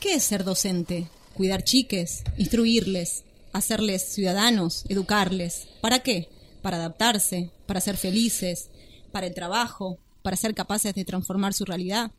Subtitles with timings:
[0.00, 1.08] ¿Qué es ser docente?
[1.34, 5.68] Cuidar chiques, instruirles, hacerles ciudadanos, educarles.
[5.82, 6.30] ¿Para qué?
[6.62, 8.70] Para adaptarse, para ser felices,
[9.12, 12.12] para el trabajo, para ser capaces de transformar su realidad.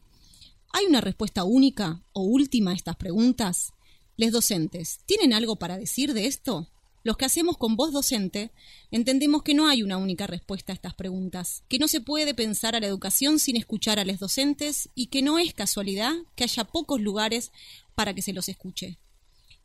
[0.72, 3.74] ¿Hay una respuesta única o última a estas preguntas?
[4.16, 6.70] Les docentes, ¿tienen algo para decir de esto?
[7.04, 8.52] Los que hacemos con voz docente
[8.92, 12.76] entendemos que no hay una única respuesta a estas preguntas, que no se puede pensar
[12.76, 16.66] a la educación sin escuchar a los docentes y que no es casualidad que haya
[16.66, 17.52] pocos lugares
[17.96, 19.00] para que se los escuche.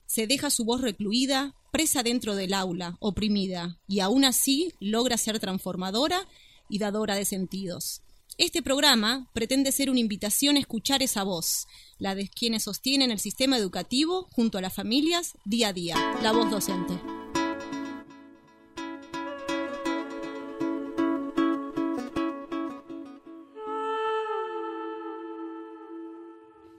[0.07, 5.39] Se deja su voz recluida, presa dentro del aula, oprimida, y aún así logra ser
[5.39, 6.27] transformadora
[6.71, 8.03] y dadora de sentidos.
[8.39, 11.67] Este programa pretende ser una invitación a escuchar esa voz,
[11.99, 16.33] la de quienes sostienen el sistema educativo junto a las familias día a día, la
[16.33, 17.16] voz docente.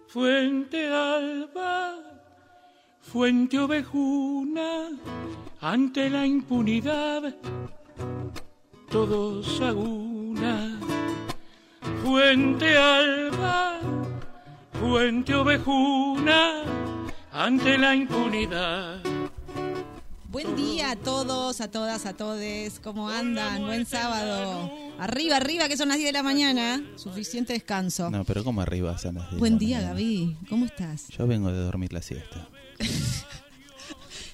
[0.07, 1.95] Fuente alba,
[3.01, 4.89] fuente ovejuna,
[5.59, 7.35] ante la impunidad,
[8.89, 10.79] todos a una.
[12.05, 13.79] Fuente alba,
[14.79, 16.63] fuente ovejuna,
[17.33, 19.16] ante la impunidad.
[20.29, 22.79] Buen día a todos, a todas, a todes.
[22.79, 23.61] ¿Cómo andan?
[23.65, 24.69] Buen sábado.
[24.99, 26.83] Arriba, arriba, que son las 10 de la mañana.
[26.97, 28.09] Suficiente descanso.
[28.09, 29.93] No, pero ¿cómo arriba son las 10 de Buen la día, mañana?
[29.93, 30.37] Gaby.
[30.49, 31.07] ¿Cómo estás?
[31.09, 32.47] Yo vengo de dormir la siesta.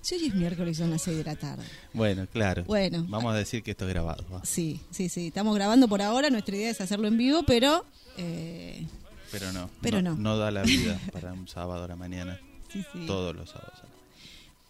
[0.01, 1.63] Si hoy es miércoles, son las 6 de la tarde.
[1.93, 2.65] Bueno, claro.
[2.65, 3.05] Bueno.
[3.07, 4.25] Vamos a decir que esto es grabado.
[4.33, 4.43] ¿va?
[4.43, 5.27] Sí, sí, sí.
[5.27, 6.29] Estamos grabando por ahora.
[6.29, 7.85] Nuestra idea es hacerlo en vivo, pero.
[8.17, 8.85] eh,
[9.31, 9.69] Pero no.
[9.81, 10.15] Pero no.
[10.17, 12.37] No da la vida para un sábado a la mañana.
[12.69, 13.05] sí, sí.
[13.07, 13.75] Todos los sábados.
[13.81, 13.92] a la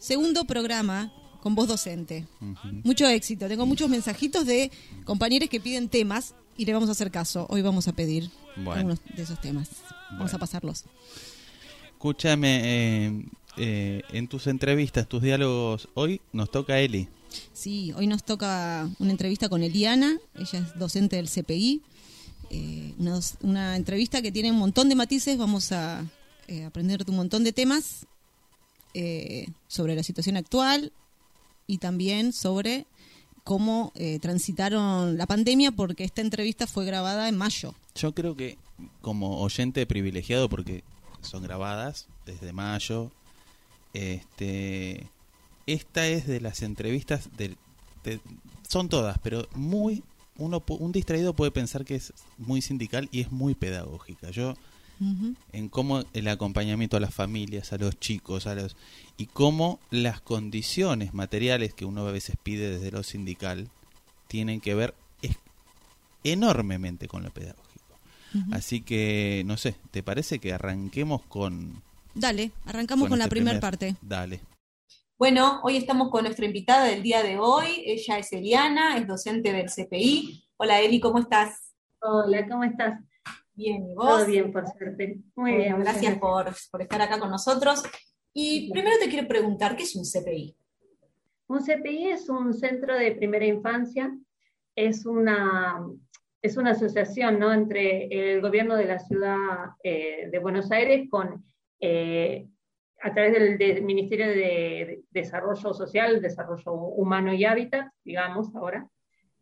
[0.03, 2.27] Segundo programa con voz docente.
[2.83, 3.47] Mucho éxito.
[3.47, 4.69] Tengo muchos mensajitos de
[5.05, 7.47] compañeros que piden temas y le vamos a hacer caso.
[7.49, 8.71] Hoy vamos a pedir Bueno.
[8.73, 9.69] algunos de esos temas.
[10.11, 10.83] Vamos a pasarlos.
[11.93, 17.07] Escúchame, eh, eh, en tus entrevistas, tus diálogos, hoy nos toca Eli.
[17.53, 20.17] Sí, hoy nos toca una entrevista con Eliana.
[20.35, 21.81] Ella es docente del CPI.
[22.49, 25.37] Eh, una, una entrevista que tiene un montón de matices.
[25.37, 26.05] Vamos a
[26.49, 28.05] eh, aprender un montón de temas
[28.93, 30.91] eh, sobre la situación actual
[31.67, 32.85] y también sobre
[33.43, 37.73] cómo eh, transitaron la pandemia, porque esta entrevista fue grabada en mayo.
[37.95, 38.57] Yo creo que
[39.01, 40.83] como oyente privilegiado, porque
[41.21, 43.11] son grabadas desde mayo,
[43.93, 45.09] este,
[45.67, 47.55] esta es de las entrevistas, de,
[48.67, 50.03] son todas, pero muy,
[50.37, 54.31] uno, un distraído puede pensar que es muy sindical y es muy pedagógica.
[54.31, 54.55] Yo
[55.51, 58.75] En cómo el acompañamiento a las familias, a los chicos, a los
[59.17, 63.67] y cómo las condiciones materiales que uno a veces pide desde lo sindical
[64.27, 65.37] tienen que ver es-
[66.23, 67.69] enormemente con lo pedagógico.
[68.51, 71.81] Así que no sé, ¿te parece que arranquemos con
[72.15, 73.95] Dale, arrancamos con, la este primera primer- parte.
[74.01, 74.39] Dale.
[75.17, 77.83] Bueno, hoy estamos con nuestra invitada del día de hoy.
[77.85, 80.45] Ella es Eliana, es docente del CPI.
[80.57, 81.73] Hola Eli, ¿cómo estás?
[82.01, 82.99] Hola, ¿cómo estás?
[83.55, 84.07] Bien, ¿y vos?
[84.07, 85.19] Todo bien, por suerte.
[85.35, 87.83] Muy bien, muchas gracias por, por estar acá con nosotros.
[88.33, 90.55] Y primero te quiero preguntar, ¿qué es un CPI?
[91.47, 94.11] Un CPI es un centro de primera infancia,
[94.75, 95.85] es una,
[96.41, 97.53] es una asociación ¿no?
[97.53, 99.37] entre el gobierno de la ciudad
[99.83, 101.45] eh, de Buenos Aires con,
[101.79, 102.47] eh,
[103.01, 108.87] a través del, del Ministerio de, de Desarrollo Social, Desarrollo Humano y Hábitat, digamos ahora,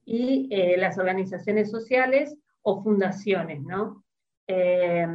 [0.04, 4.04] y eh, las organizaciones sociales o fundaciones, ¿no?
[4.48, 5.08] Eh,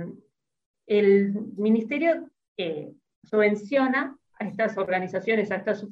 [0.86, 2.92] el ministerio eh,
[3.22, 5.86] subvenciona a estas organizaciones, a estas,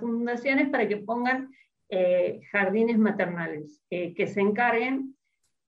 [0.00, 1.50] fundaciones para que pongan
[1.88, 5.14] eh, jardines maternales que se encarguen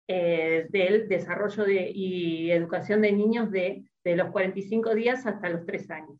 [0.06, 5.90] del desarrollo de, y educación de niños de, de, los 45 días hasta los 3
[5.90, 6.18] años.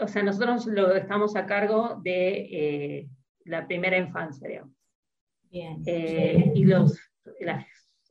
[0.00, 3.08] O sea, nosotros lo, estamos a cargo de
[3.44, 4.83] la primera infancia, digamos.
[5.54, 6.98] Eh, y los,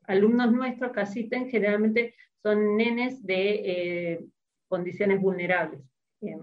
[0.08, 4.26] alumnos nuestros que asisten generalmente son nenes de eh,
[4.68, 5.82] condiciones vulnerables.
[6.22, 6.38] Eh,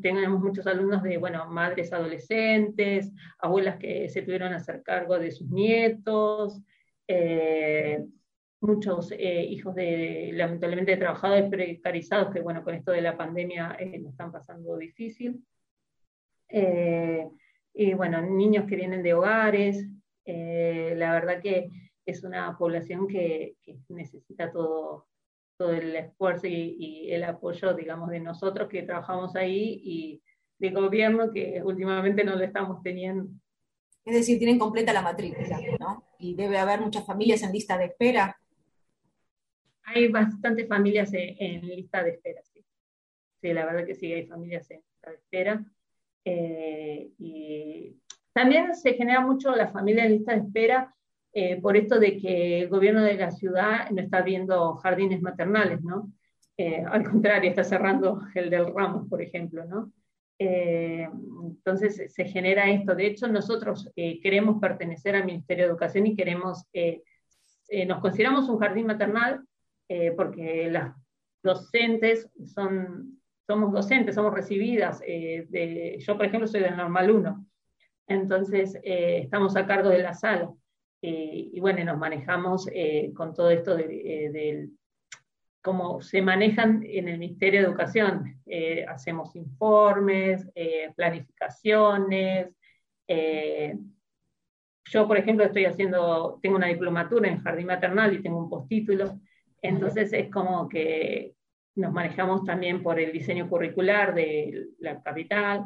[0.00, 5.30] tenemos muchos alumnos de, bueno, madres adolescentes, abuelas que se tuvieron a hacer cargo de
[5.30, 6.60] sus nietos,
[7.06, 8.04] eh,
[8.60, 14.08] muchos hijos de, lamentablemente, de trabajadores precarizados que, bueno, con esto de la pandemia lo
[14.08, 15.44] están pasando difícil.
[16.48, 19.86] Y, bueno, niños que vienen de hogares.
[20.26, 21.70] Eh, la verdad que
[22.04, 25.06] es una población que, que necesita todo,
[25.56, 30.22] todo el esfuerzo y, y, el apoyo, digamos, de nosotros que trabajamos ahí y
[30.58, 33.28] de gobierno que últimamente no lo estamos teniendo.
[34.04, 36.04] Es decir, tienen completa la matrícula, ¿no?
[36.18, 38.38] Y debe haber muchas familias en lista de espera.
[39.82, 42.64] hay bastantes familias en, lista de espera, sí.
[43.40, 45.64] Sí, la verdad que sí, hay familias en lista de espera.
[46.24, 47.96] Eh, y
[48.36, 50.94] también se genera mucho la familia en lista de espera
[51.32, 55.80] eh, por esto de que el gobierno de la ciudad no está viendo jardines maternales,
[55.82, 56.12] ¿no?
[56.58, 59.92] Eh, al contrario, está cerrando el del Ramos, por ejemplo, ¿no?
[60.38, 62.94] entonces se genera esto.
[62.94, 66.62] De hecho, nosotros queremos pertenecer al Ministerio de Educación y queremos,
[67.86, 69.40] nos consideramos un jardín maternal
[70.14, 70.94] porque las
[71.42, 73.16] docentes son
[73.46, 75.00] somos docentes, somos recibidas.
[75.06, 77.46] Eh, yo, por ejemplo, soy del Normal 1,
[78.06, 80.52] entonces eh, estamos a cargo de la sala.
[81.02, 82.68] Eh, y bueno, nos manejamos
[83.14, 84.68] con todo esto de,
[85.60, 88.40] cómo se manejan en el Ministerio de Educación.
[88.88, 90.48] hacemos informes,
[90.96, 92.54] planificaciones.
[94.92, 99.20] yo, por ejemplo, estoy haciendo, tengo una diplomatura en jardín maternal y tengo un postítulo.
[99.60, 101.34] Entonces es como que
[101.76, 105.64] nos manejamos también por el diseño curricular de la capital.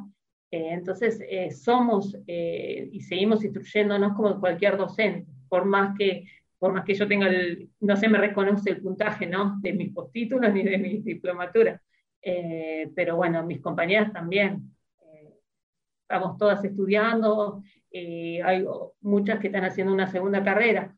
[0.50, 6.24] Eh, entonces, eh, somos eh, y seguimos instruyéndonos como cualquier docente, por más que,
[6.58, 9.58] por más que yo tenga el, no se me reconoce el puntaje ¿no?
[9.60, 11.80] de mis postítulos ni de mis diplomaturas.
[12.94, 14.74] pero bueno, mis compañeras también.
[16.02, 17.62] estamos todas estudiando,
[17.92, 18.64] hay
[19.00, 20.94] muchas que están haciendo una segunda carrera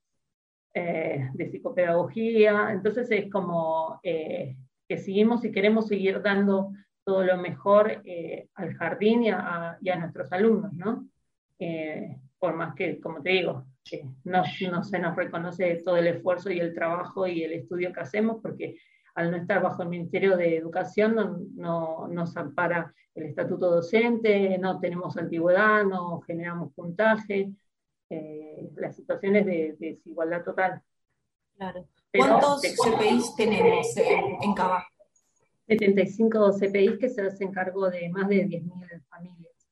[0.74, 6.72] de psicopedagogía, entonces es como que seguimos y queremos seguir dando
[7.04, 11.08] todo lo mejor eh, al jardín y a, nuestros alumnos, ¿no?
[11.58, 13.64] Eh, por más que, como te digo,
[14.24, 18.00] no, no, se nos reconoce todo el esfuerzo y el trabajo y el estudio que
[18.00, 18.76] hacemos, porque
[19.14, 24.56] al no estar bajo el Ministerio de Educación no, no nos ampara el estatuto docente,
[24.58, 27.52] no tenemos antigüedad, no generamos puntaje,
[28.08, 30.82] eh, la situación es de, de desigualdad total.
[31.56, 31.86] Claro.
[32.14, 34.86] ¿Cuántos CPIs tenemos en, Cava?
[35.78, 39.68] 75 CPIs que se hacen cargo de más de 10.000 familias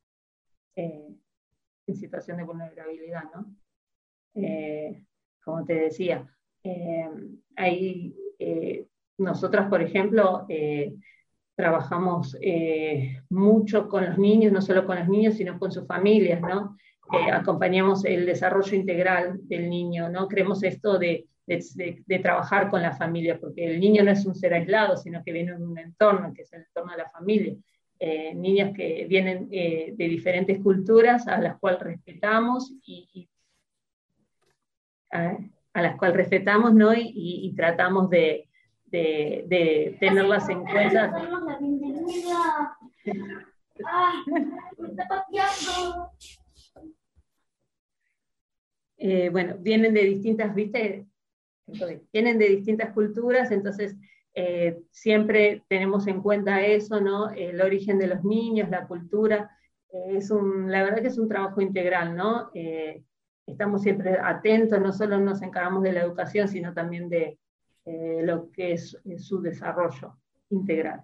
[0.77, 1.15] eh,
[1.87, 3.55] en situación de vulnerabilidad, ¿no?
[4.35, 5.05] Eh,
[5.45, 6.27] como te decía,
[6.63, 7.11] eh,
[9.19, 10.47] nosotras, por ejemplo,
[11.55, 12.37] trabajamos
[13.29, 16.77] mucho con los niños, no solo con los niños, sino con sus familias, ¿no?
[17.33, 20.29] acompañamos el desarrollo integral del niño, ¿no?
[20.29, 21.27] Creemos esto de
[21.59, 25.33] de, trabajar con la familia, porque el niño no es un ser aislado, sino que
[25.33, 27.57] viene en un entorno, que es el entorno de la familia.
[27.99, 33.29] Eh, niñas que vienen eh, de diferentes culturas a las cuales respetamos y,
[35.11, 35.37] a,
[35.75, 36.93] las cuales respetamos ¿no?
[36.95, 38.49] y, tratamos de,
[38.87, 41.15] de, tenerlas en cuenta.
[49.03, 51.07] Eh, bueno, vienen de distintas, viste,
[52.13, 53.97] vienen de distintas culturas, entonces
[54.35, 57.31] eh, siempre tenemos en cuenta eso, ¿no?
[57.31, 59.51] El origen de los niños, la cultura.
[59.93, 62.51] Eh, es un, la verdad que es un trabajo integral, ¿no?
[62.55, 63.03] Eh,
[63.47, 67.39] estamos siempre atentos, no solo nos encargamos de la educación, sino también de
[68.23, 70.15] lo que es, su desarrollo
[70.51, 71.03] integral.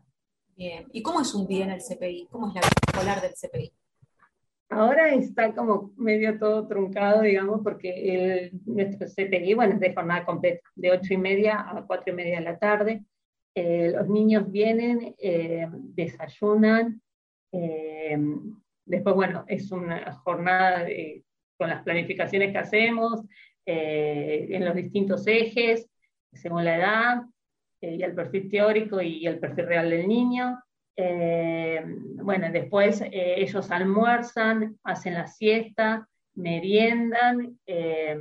[0.54, 0.86] Bien.
[0.92, 2.28] ¿Y cómo es un día en el CPI?
[2.30, 3.72] ¿Cómo es la vida escolar del CPI?
[4.68, 10.24] Ahora está como medio todo truncado, digamos, porque el, nuestro CPI, bueno, es de jornada
[10.24, 13.04] completa, de ocho y media a cuatro y media de la tarde.
[13.54, 17.00] Eh, los niños vienen, eh, desayunan,
[17.52, 18.18] eh,
[18.84, 20.86] después, bueno, es una jornada
[21.56, 23.22] con las planificaciones que hacemos
[23.64, 25.88] en los distintos ejes,
[26.32, 27.22] según la edad
[27.80, 30.58] y el perfil teórico y el perfil real del niño.
[30.96, 38.18] Eh, bueno, después eh, ellos almuerzan, hacen la siesta, meriendan, eh,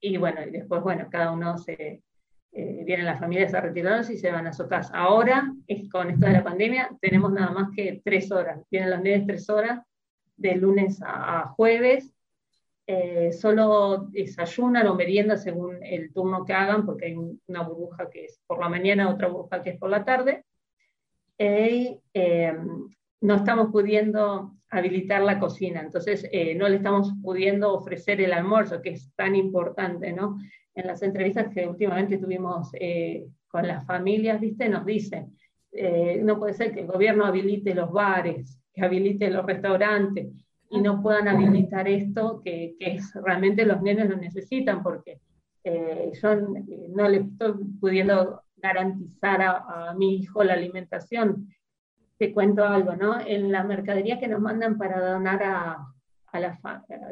[0.00, 2.02] y bueno, y después, bueno, cada uno se,
[2.50, 4.92] vienen las familias a retirarse y se van a su casa.
[4.94, 5.52] Ahora,
[5.90, 8.60] con esto de la pandemia, tenemos nada más que tres horas.
[8.70, 9.80] Vienen los niños tres horas,
[10.36, 12.12] de lunes a, jueves.
[13.40, 18.40] solo desayunan o meriendan según el turno que hagan, porque hay una burbuja que es
[18.46, 20.44] por la mañana, otra burbuja que es por la tarde
[21.42, 22.56] y eh,
[23.20, 28.80] no estamos pudiendo habilitar la cocina, entonces eh, no le estamos pudiendo ofrecer el almuerzo,
[28.80, 30.38] que es tan importante, ¿no?
[30.74, 34.68] En las entrevistas que últimamente tuvimos eh, con las familias, ¿viste?
[34.68, 35.36] Nos dicen,
[36.22, 40.30] no puede ser que el gobierno habilite los bares, que habilite los restaurantes
[40.70, 45.18] y no puedan habilitar esto, que, que es, realmente los nenes lo necesitan, porque
[45.64, 46.36] yo
[46.94, 51.48] no le estoy pudiendo garantizar a, mi hijo la alimentación.
[52.16, 53.20] Te cuento algo, ¿no?
[53.20, 55.92] En la mercadería que nos mandan para donar a,
[56.26, 56.58] a la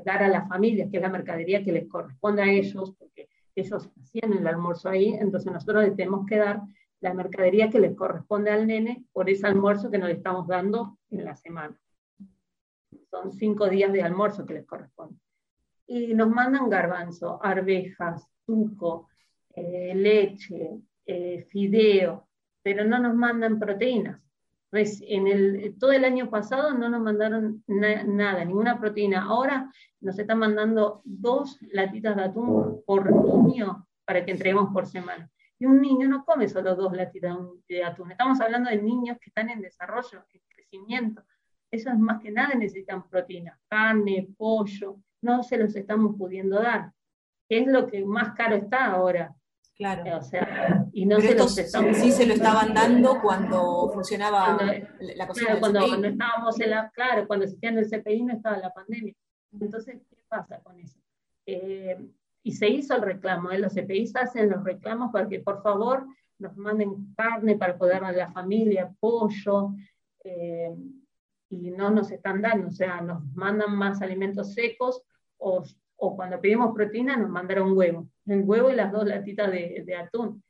[0.05, 3.91] dar a las familias, que es la mercadería que les corresponde a ellos, porque ellos
[4.01, 6.63] hacían el almuerzo ahí, entonces nosotros les tenemos que dar
[7.01, 10.99] la mercadería que les corresponde al nene por ese almuerzo que nos le estamos dando
[11.11, 11.79] en la semana.
[13.11, 15.17] Son cinco días de almuerzo que les corresponde.
[15.87, 19.09] Y nos mandan garbanzo, arvejas, tuco,
[19.55, 22.29] eh, leche, eh, fideo,
[22.63, 24.21] pero no nos mandan proteínas.
[24.73, 29.25] En todo el año pasado no nos mandaron nada, ninguna proteína.
[29.25, 29.69] Ahora
[30.01, 35.29] nos están mandando dos latitas de atún por niño para que entreguemos por semana.
[35.59, 37.37] Y un niño no come solo dos latitas
[37.69, 38.13] de atún.
[38.13, 41.23] Estamos hablando de niños que están en desarrollo, en crecimiento.
[41.71, 44.97] Eso es más que nada necesitan proteínas, carne, pollo.
[45.21, 46.93] No se los estamos pudiendo dar.
[47.49, 49.35] Es lo que más caro está ahora.
[49.81, 50.19] Claro.
[50.19, 53.91] O sea, y no Pero se estos los estamos sí se lo estaban dando cuando
[53.95, 54.75] funcionaba Cuando-
[55.17, 56.01] la cocina Claro, cuando CPI.
[56.03, 59.15] no estábamos en la, claro, cuando existía en el CPI no estaba la pandemia.
[59.59, 60.99] Entonces, ¿qué pasa con eso?
[61.47, 61.97] Eh,
[62.43, 63.59] y se hizo el reclamo, ¿eh?
[63.59, 66.07] los CPI hacen los reclamos para que por favor
[66.39, 69.73] nos manden carne para poder darle a la familia, pollo,
[70.25, 70.75] eh,
[71.49, 75.03] y no nos están dando, o sea, nos mandan más alimentos secos
[75.39, 75.65] o,
[76.03, 79.97] o cuando pedimos proteína nos mandaron huevo, el huevo y las dos latitas de, de
[79.97, 80.43] atún.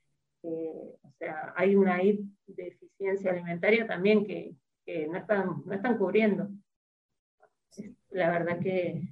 [0.42, 1.98] Eh, o sea, hay una
[2.46, 4.54] deficiencia alimentaria también que,
[4.86, 6.48] que no, están, no están cubriendo.
[8.10, 9.02] La verdad que,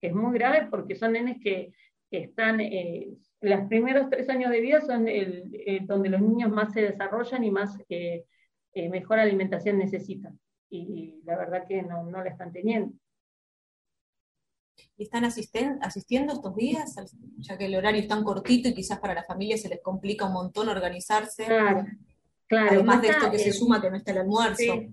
[0.00, 1.72] que es muy grave porque son nenes que,
[2.10, 6.50] que están, eh, los primeros tres años de vida son el, eh, donde los niños
[6.50, 8.24] más se desarrollan y más eh,
[8.72, 10.38] eh, mejor alimentación necesitan.
[10.70, 12.92] Y, la verdad que no, no la están teniendo.
[14.96, 16.94] ¿Y están asisten- asistiendo estos días?
[17.38, 20.26] Ya que el horario es tan cortito y quizás para la familia se les complica
[20.26, 21.44] un montón organizarse.
[21.46, 21.86] Claro,
[22.46, 22.70] claro.
[22.72, 24.56] Además de esto que se eh, suma que no está el almuerzo.
[24.56, 24.90] Sí,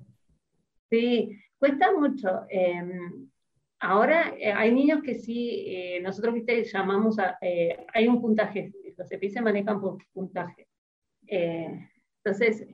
[0.89, 2.45] sí, cuesta mucho.
[2.49, 2.83] Eh,
[3.79, 7.37] ahora eh, hay niños que sí, eh, nosotros viste, llamamos a,
[7.93, 10.67] hay un puntaje, los EPI se manejan por puntaje.
[11.27, 12.67] Entonces,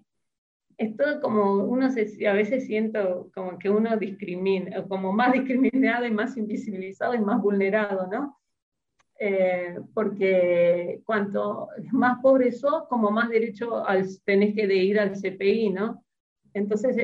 [0.77, 6.05] es todo como uno se, a veces siento como que uno discrimina, como más discriminado
[6.05, 8.37] y más invisibilizado y más vulnerado, ¿no?
[9.19, 15.71] Eh, porque cuanto más pobre sos, como más derecho al, tenés que ir al CPI,
[15.71, 16.03] ¿no?
[16.53, 16.95] Entonces,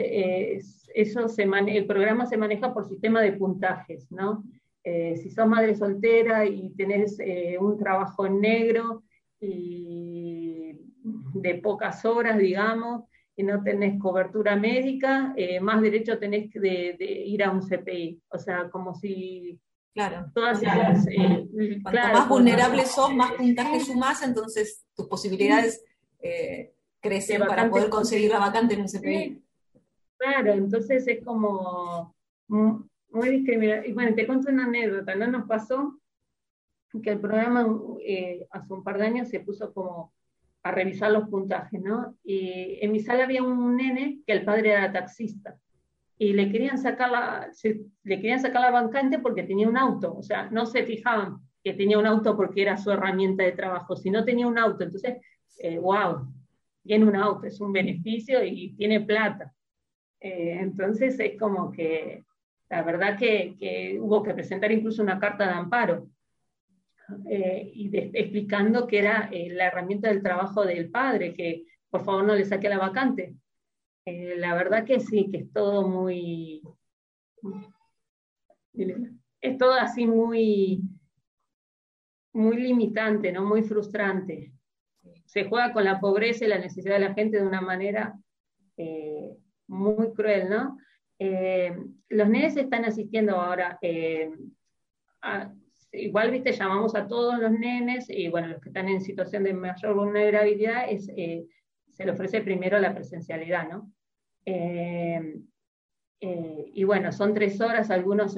[0.93, 4.43] eso se el programa se maneja por sistema de puntajes, ¿no?
[4.83, 9.03] Eh, si sos madre soltera y tenés eh, un trabajo en negro
[9.39, 10.77] y
[11.33, 17.05] de pocas horas, digamos, y no tenés cobertura médica, eh, más derecho tenés de, de
[17.25, 18.21] ir a un CPI.
[18.29, 19.59] O sea, como si
[19.93, 20.25] Claro.
[20.33, 21.07] todas esas...
[21.07, 21.47] eh,
[21.83, 25.83] Cuanto claro, más como- vulnerable sos, más puntaje sumás, entonces tus posibilidades
[26.21, 29.43] eh, crecen para poder conseguir la vacante en un CPI.
[30.17, 32.15] Claro, entonces es como
[32.47, 33.89] mu- muy discriminatorio.
[33.91, 35.27] Y bueno, te cuento una anécdota, ¿no?
[35.27, 35.99] Nos pasó
[37.03, 37.67] que el programa
[38.05, 40.13] eh, hace un par de años se puso como
[40.63, 42.15] a revisar los puntajes, ¿no?
[42.23, 45.57] Y en mi sala había un nene que el padre era taxista
[46.17, 47.51] y le querían sacar la,
[48.03, 51.73] le querían sacar la vacante porque tenía un auto, o sea, no se fijaban que
[51.73, 55.17] tenía un auto porque era su herramienta de trabajo, sino tenía un auto, entonces,
[55.59, 56.27] eh, wow,
[56.83, 59.53] tiene un auto, es un beneficio y tiene plata.
[60.19, 62.23] Eh, entonces es como que
[62.69, 66.07] la verdad que hubo que presentar incluso una carta de amparo
[67.29, 72.23] eh, y explicando que era eh, la herramienta del trabajo del padre, que por favor
[72.23, 73.35] no le saque la vacante.
[74.05, 76.61] Eh, la verdad que sí, que es todo muy...
[79.41, 80.81] Es todo así muy,
[82.33, 83.45] muy limitante, ¿no?
[83.45, 84.51] muy frustrante.
[85.25, 88.17] Se juega con la pobreza y la necesidad de la gente de una manera
[89.67, 90.77] muy cruel, ¿no?
[92.09, 93.79] Los nenes están asistiendo ahora,
[95.21, 95.53] a-
[95.93, 99.53] igual, viste, llamamos a todos los nenes y bueno, los que están en situación de
[99.53, 101.45] mayor vulnerabilidad, es, eh,
[101.91, 103.91] se le ofrece primero la presencialidad, ¿no?
[104.45, 105.35] Eh,
[106.19, 108.35] eh, y bueno, son tres horas, algunas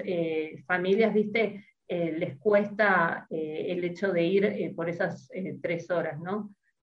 [0.66, 5.30] familias, viste, les cuesta el hecho de ir por esas
[5.62, 6.52] tres horas, ¿no?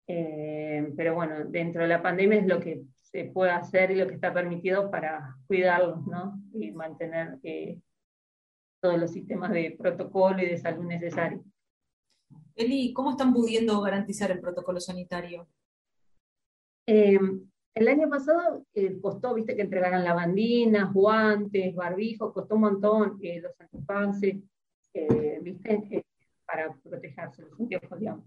[0.07, 4.15] Pero bueno, dentro de la pandemia es lo que se puede hacer y lo que
[4.15, 6.43] está permitido para cuidarlos, ¿no?
[6.53, 7.39] Y mantener
[8.81, 11.43] todos los sistemas de protocolo y de salud necesarios.
[12.55, 15.49] Eli, ¿cómo están pudiendo garantizar el protocolo sanitario?
[16.87, 17.19] Eh,
[17.75, 23.41] el año pasado eh, costó, viste, que entregaran lavandinas, guantes, barbijos, costó un montón, eh,
[23.41, 24.37] los antifaces,
[24.93, 26.05] eh, viste,
[26.45, 28.25] para protegerse, los anteojos, digamos.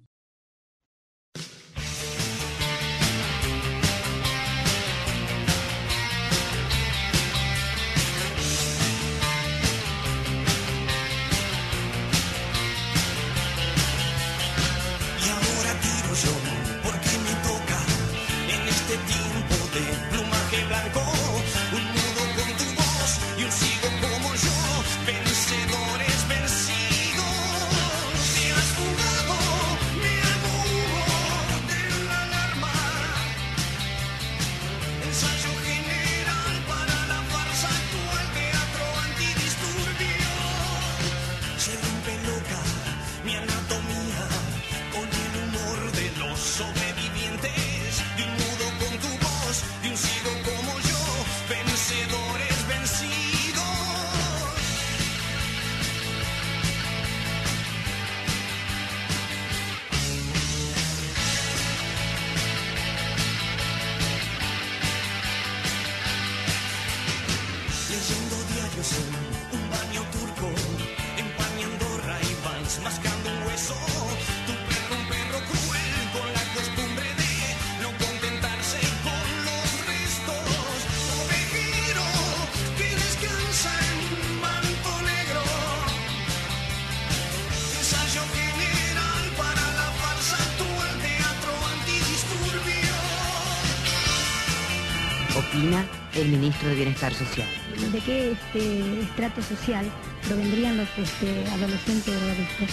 [96.33, 97.47] Ministro de Bienestar Social.
[97.91, 99.85] ¿De qué este, estrato social
[100.27, 102.69] provendrían los este, adolescentes drogadictos?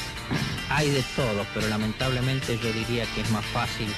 [0.70, 3.88] Hay de todo, pero lamentablemente yo diría que es más fácil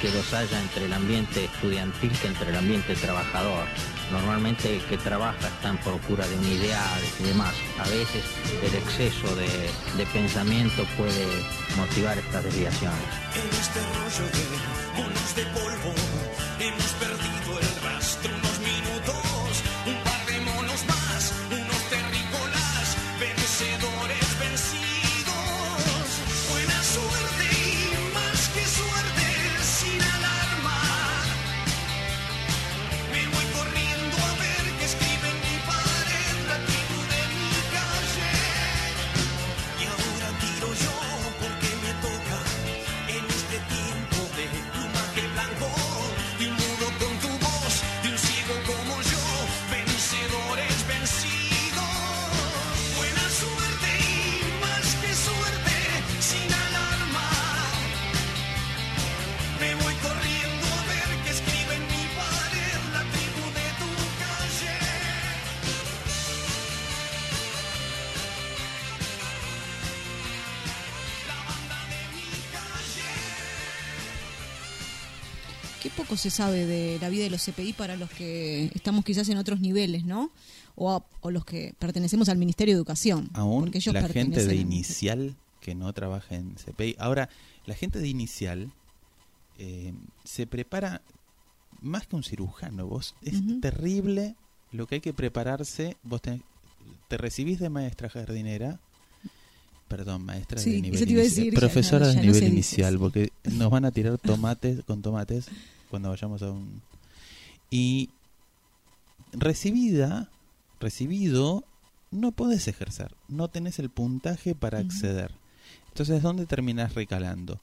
[0.00, 3.64] que los haya entre el ambiente estudiantil que entre el ambiente trabajador.
[4.10, 7.54] Normalmente el que trabaja está en procura de un ideal y demás.
[7.78, 8.24] A veces
[8.62, 9.48] el exceso de,
[9.96, 11.26] de pensamiento puede
[11.76, 12.98] motivar estas desviaciones.
[13.34, 15.94] En este rollo de monos de polvo
[16.58, 17.71] hemos perdido el
[76.22, 79.60] se sabe de la vida de los CPI para los que estamos quizás en otros
[79.60, 80.30] niveles, ¿no?
[80.74, 83.28] O, a- o los que pertenecemos al Ministerio de Educación.
[83.34, 86.96] Aún porque ellos la gente de al- inicial que no trabaja en CPI.
[86.98, 87.28] Ahora,
[87.66, 88.70] la gente de inicial
[89.58, 89.92] eh,
[90.24, 91.02] se prepara
[91.80, 92.86] más que un cirujano.
[92.86, 94.34] Vos es terrible
[94.72, 95.96] lo que hay que prepararse.
[96.02, 96.42] Vos tenés-
[97.08, 98.80] te recibís de maestra jardinera.
[99.88, 101.22] Perdón, maestra Sí, de nivel inicial.
[101.22, 105.46] decir, Profesora ya de nivel inicial, porque nos van a tirar tomates con tomates
[105.92, 106.80] cuando vayamos a un.
[107.70, 108.08] Y
[109.32, 110.30] recibida,
[110.80, 111.64] recibido,
[112.10, 115.34] no podés ejercer, no tenés el puntaje para acceder.
[115.88, 117.60] Entonces, ¿dónde terminás recalando?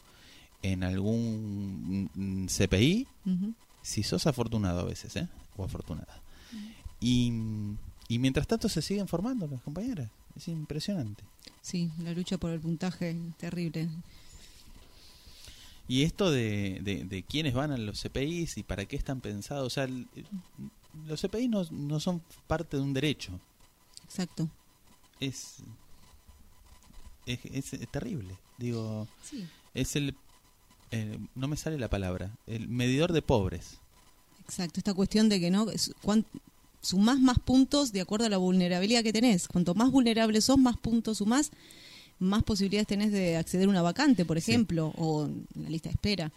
[0.62, 3.08] ¿En algún CPI?
[3.82, 5.28] Si sos afortunado a veces, ¿eh?
[5.58, 6.22] O afortunada.
[7.02, 7.34] Y,
[8.08, 10.12] y mientras tanto se siguen formando las compañeras.
[10.36, 11.24] Es impresionante.
[11.64, 13.90] Sí, la lucha por el puntaje, terrible.
[15.90, 19.66] Y esto de, de, de quiénes van a los CPIs y para qué están pensados.
[19.68, 20.08] O sea, el-
[21.08, 23.40] los CPI no, no son parte de un derecho.
[24.06, 24.48] Exacto.
[25.20, 25.56] Es,
[27.26, 28.38] es, es- es terrible.
[28.58, 29.48] Digo, Sí.
[29.74, 30.16] es el.
[30.92, 32.36] eh, no me sale la palabra.
[32.48, 33.80] El medidor de pobres.
[34.46, 36.26] Exacto, esta cuestión de que no es- cuan-
[36.82, 39.48] sumás más puntos de acuerdo a la vulnerabilidad que tenés.
[39.48, 41.52] Cuanto más vulnerable sos, más puntos sumás,
[42.20, 44.52] más posibilidades tenés de acceder a una vacante, por Sí.
[44.52, 46.32] ejemplo, o en la lista de espera.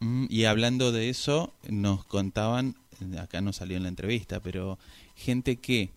[0.00, 2.74] Mm, y hablando de eso, nos contaban,
[3.18, 4.78] acá no salió en la entrevista, pero
[5.16, 5.90] gente que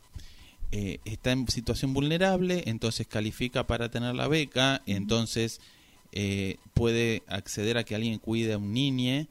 [0.76, 5.62] eh, está en situación vulnerable, entonces califica para tener la beca, entonces
[6.14, 9.28] eh, puede acceder a que alguien cuide a un niño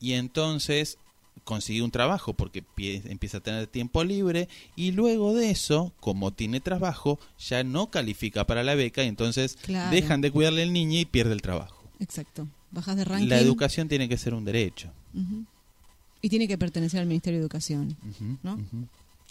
[0.00, 0.98] y entonces
[1.44, 6.32] consigue un trabajo porque pie- empieza a tener tiempo libre y luego de eso, como
[6.32, 9.90] tiene trabajo, ya no califica para la beca y entonces Claro.
[9.90, 11.82] dejan de cuidarle al niño y pierde el trabajo.
[11.98, 12.46] Exacto.
[12.70, 13.28] Bajas de ranking.
[13.28, 14.92] La educación tiene que ser un derecho.
[16.22, 17.96] Y tiene que pertenecer al Ministerio de Educación.
[18.42, 18.58] ¿No?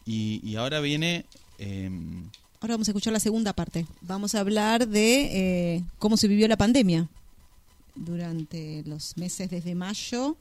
[0.05, 1.25] Y, y ahora viene...
[1.57, 2.23] em,
[2.61, 3.85] Ahora vamos a escuchar la segunda parte.
[4.01, 7.07] Vamos a hablar de eh, cómo se vivió la pandemia
[7.95, 10.35] durante los meses desde mayo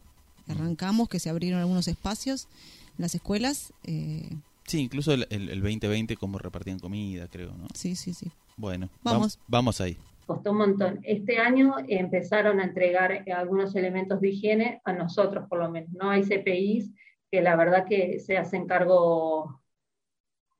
[0.48, 2.48] Arrancamos, que se abrieron algunos espacios
[2.96, 3.72] en las escuelas.
[3.84, 4.28] eh,
[4.66, 7.68] Sí, incluso el, el- el 2020 como repartían comida, creo, ¿no?
[7.74, 8.30] sí, sí, sí.
[8.56, 9.38] Bueno, Vamos.
[9.38, 9.96] vam- vamos ahí.
[10.26, 11.00] costó un montón.
[11.04, 15.90] Este año empezaron a entregar eh, algunos elementos de higiene a nosotros, por lo menos.
[15.92, 16.90] No hay CPIs
[17.30, 19.62] que la verdad que se hacen cargo,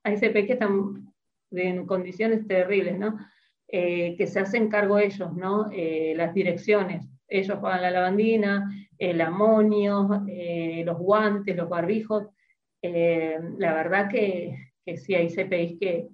[0.03, 1.13] hay CPI que están
[1.51, 3.19] en condiciones terribles, ¿no?
[3.67, 5.69] Eh, que se hacen cargo ellos, ¿no?
[5.71, 7.05] Eh, las direcciones.
[7.29, 12.27] Ellos pagan la lavandina, el amonio, eh, los guantes, los barbijos.
[12.81, 16.07] Eh, la verdad que, que sí hay CPIs que,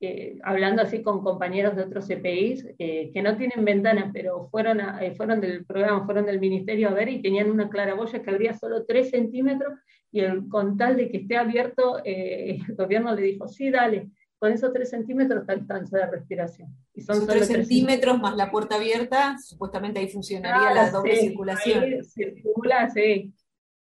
[0.00, 4.80] que, hablando así con compañeros de otros CPIs, eh, que no tienen ventanas, pero fueron,
[5.16, 8.84] fueron del programa, fueron del ministerio a ver y tenían una claraboya que abría solo
[8.84, 9.74] 3 centímetros
[10.10, 14.08] y el, con tal de que esté abierto, el gobierno le dijo, sí, dale,
[14.42, 16.68] con esos 3 centímetros está distancia de respiración.
[16.92, 20.80] Y son Son solo 3 tres centímetros más la puerta abierta, supuestamente ahí funcionaría la
[20.90, 21.84] Claro, doble sí, circulación.
[21.84, 23.32] ahí circula, sí.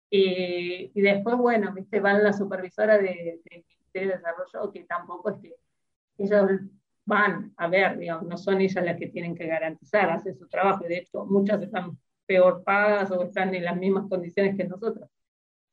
[0.08, 5.28] Y, y después, bueno, viste, van la supervisora de, de Ministerio de Desarrollo, que tampoco
[5.28, 5.54] es que
[6.16, 6.50] ellos
[7.04, 10.86] van a ver, digamos, no son ellas las que tienen que garantizar, hacen su trabajo,
[10.86, 15.10] y de hecho muchas están peor pagas o están en las mismas condiciones que nosotros.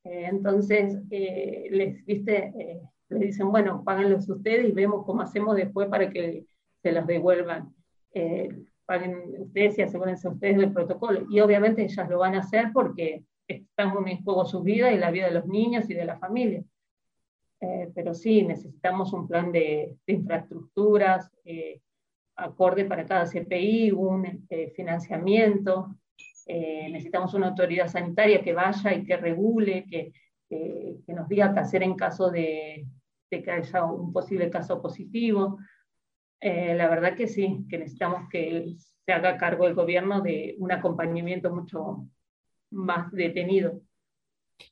[0.04, 5.56] Eh, entonces, eh, les, viste, eh, les dicen, bueno, páganlos ustedes y vemos cómo hacemos
[5.56, 6.46] después para que
[6.82, 7.74] se los devuelvan.
[8.12, 8.48] Eh,
[8.84, 11.26] paguen ustedes y asegúrense ustedes del protocolo.
[11.30, 15.10] Y obviamente ellas lo van a hacer porque están en juego su vida y la
[15.10, 16.62] vida de los niños y de la familia.
[17.60, 21.80] Eh, pero sí, necesitamos un plan de, de infraestructuras eh,
[22.36, 25.96] acorde para cada CPI, un eh, financiamiento.
[26.46, 30.12] Eh, necesitamos una autoridad sanitaria que vaya y que regule, que,
[30.48, 32.86] que- que nos diga qué hacer en caso de,
[33.30, 35.58] de que haya un posible caso positivo.
[36.40, 40.70] Eh, la verdad que sí, que necesitamos que se haga cargo el gobierno de un
[40.72, 42.06] acompañamiento mucho
[42.70, 43.80] más detenido.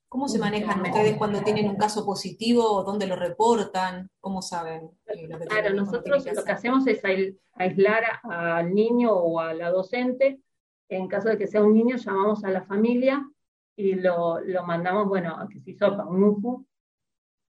[0.09, 2.83] ¿Cómo se manejan ustedes cuando tienen un caso positivo?
[2.85, 4.09] ¿Dónde lo reportan?
[4.21, 9.13] ¿Cómo saben eh, lo que Claro, nosotros lo que hacemos es aisl- aislar al niño
[9.13, 10.41] o a la docente.
[10.89, 13.29] En caso de que sea un niño, llamamos a la familia
[13.77, 16.67] y lo, lo mandamos, bueno, a que se sopa un UFU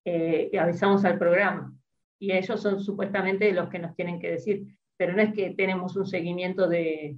[0.04, 1.72] eh, y avisamos al programa.
[2.18, 5.96] Y ellos son supuestamente los que nos tienen que decir, pero no es que tenemos
[5.96, 7.16] un seguimiento de,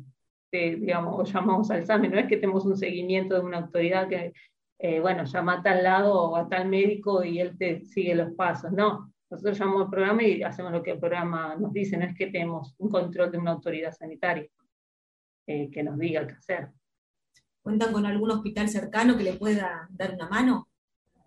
[0.50, 4.08] de, digamos, o llamamos al SAME, no es que tenemos un seguimiento de una autoridad
[4.08, 4.32] que,
[4.78, 8.32] eh, bueno, llama a tal lado o a tal médico y él te sigue los
[8.32, 8.72] pasos.
[8.72, 12.14] No, nosotros llamamos al programa y hacemos lo que el programa nos dice, no es
[12.14, 14.48] que tenemos un control de una autoridad sanitaria
[15.46, 16.68] eh, que nos diga qué hacer.
[17.62, 20.68] ¿Cuentan con algún hospital cercano que le pueda dar una mano?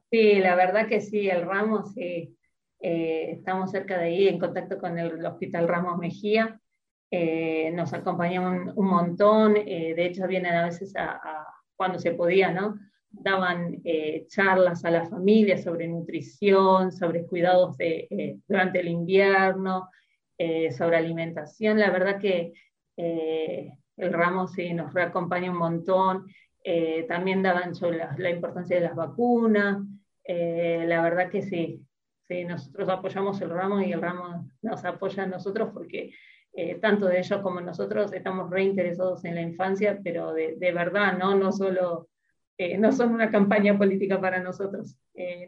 [0.09, 2.35] Sí, la verdad que sí, el Ramos, sí.
[2.81, 6.59] Eh, estamos cerca de ahí, en contacto con el Hospital Ramos Mejía.
[7.11, 11.99] Eh, nos acompañan un, un montón, eh, de hecho vienen a veces a, a- cuando
[11.99, 12.75] se podía, ¿no?
[13.09, 19.89] Daban eh, charlas a la familia sobre nutrición, sobre cuidados de, durante el invierno,
[20.77, 21.77] sobre alimentación.
[21.79, 22.53] La verdad que
[24.01, 26.25] el Ramos sí nos reacompaña un montón.
[26.63, 29.83] Eh, también daban sobre la, importancia de las vacunas.
[30.23, 31.85] Eh, la verdad que sí,
[32.27, 36.13] sí, nosotros apoyamos el ramo y el ramo nos apoya a nosotros porque
[36.53, 41.17] eh, tanto de ellos como nosotros estamos reinteresados en la infancia, pero de, de verdad,
[41.17, 41.35] ¿no?
[41.35, 42.09] No solo,
[42.77, 44.95] no son una campaña política para nosotros,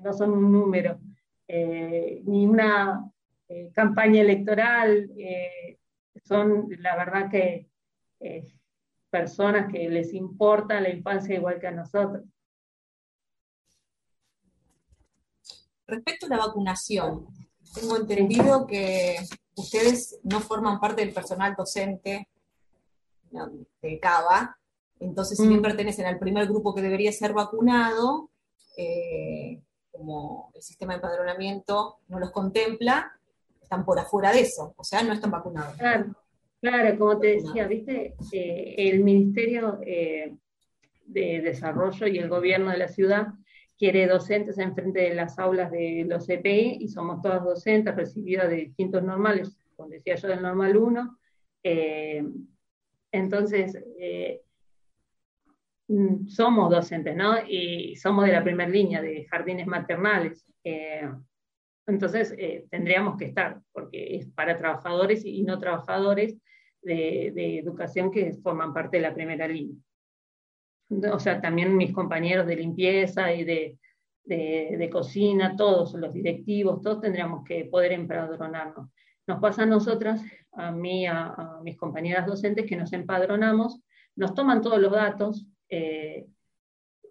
[0.02, 1.00] no son un número,
[1.48, 3.04] ni una
[3.76, 5.12] campaña electoral,
[6.24, 7.68] son la verdad que
[8.24, 8.54] eh,
[9.10, 12.24] personas que les importa la infancia igual que a nosotros.
[15.86, 17.28] Respecto a la vacunación,
[17.76, 19.18] tengo entendido que
[19.56, 22.28] ustedes no forman parte del personal docente
[23.32, 24.58] no, de CABA,
[25.00, 25.64] entonces si bien Mm.
[25.64, 28.30] pertenecen al primer grupo que debería ser vacunado,
[28.78, 33.12] eh, como el sistema de empadronamiento no los contempla,
[33.62, 35.76] están por afuera de eso, o sea, no están vacunados.
[35.78, 36.16] Claro,
[36.64, 40.34] claro, como te decía, viste, Eh, el Ministerio eh,
[41.06, 43.28] de Desarrollo y el gobierno de la ciudad
[43.78, 48.56] quiere docentes enfrente de las aulas de los CPI y somos todas docentes recibidas de
[48.56, 51.18] distintos normales, como decía yo, del normal 1.
[51.64, 52.24] Eh,
[53.12, 53.78] entonces,
[55.90, 57.36] mm, somos docentes, ¿no?
[57.46, 60.46] Y somos de la primera línea de jardines maternales.
[61.86, 62.34] Entonces,
[62.70, 66.38] tendríamos que estar, porque es para trabajadores y no trabajadores
[66.84, 69.78] de, educación que forman parte de la primera línea.
[71.12, 73.78] O sea, también mis compañeros de limpieza y de,
[74.26, 78.90] de, cocina, todos los directivos, todos tendríamos que poder empadronarnos.
[79.26, 83.82] Nos pasa a nosotras, a mí, a, a mis compañeras docentes, que nos empadronamos,
[84.16, 86.28] nos toman todos los datos, eh,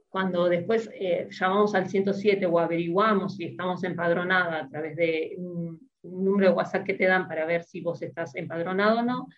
[0.08, 5.80] cuando después eh, llamamos al 107 o averiguamos si estamos empadronada a través de un,
[6.02, 9.28] un número de WhatsApp que te dan para ver si vos estás empadronado o no,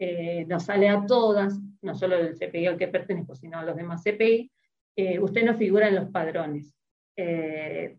[0.00, 3.74] eh, nos sale a todas, no solo del CPI al que pertenezco, sino a los
[3.74, 4.50] demás CPI,
[4.94, 6.72] eh, usted no figura en los padrones.
[7.16, 7.98] Eh,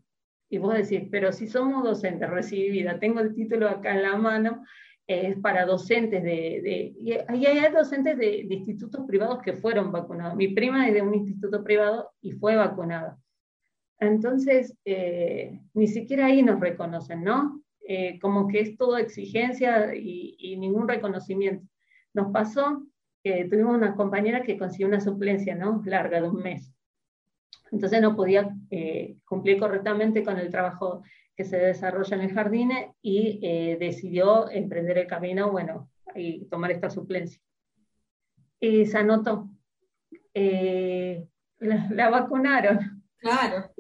[0.50, 4.64] y vos decís, pero si somos docentes recibida, tengo el título acá en la mano,
[5.06, 10.36] es para docentes de, y hay docentes de, institutos privados que fueron vacunados.
[10.36, 13.18] Mi prima es de un instituto privado y fue vacunada.
[14.00, 14.78] Entonces,
[15.74, 17.60] ni siquiera ahí nos reconocen, ¿no?
[18.22, 21.68] Como que es todo exigencia y ningún reconocimiento.
[22.13, 22.84] Nos pasó
[23.24, 25.82] que tuvimos una compañera que consiguió una suplencia, ¿no?
[25.86, 26.74] Larga de un mes.
[27.72, 31.04] Entonces no podía eh, cumplir correctamente con el trabajo
[31.36, 36.72] que se desarrolla en el jardín y eh, decidió emprender el camino, bueno, y tomar
[36.72, 37.41] esta suplencia.
[38.60, 39.50] Y se anotó.
[40.34, 41.26] Eh,
[41.60, 43.04] la, la vacunaron.
[43.17, 43.72] Claro.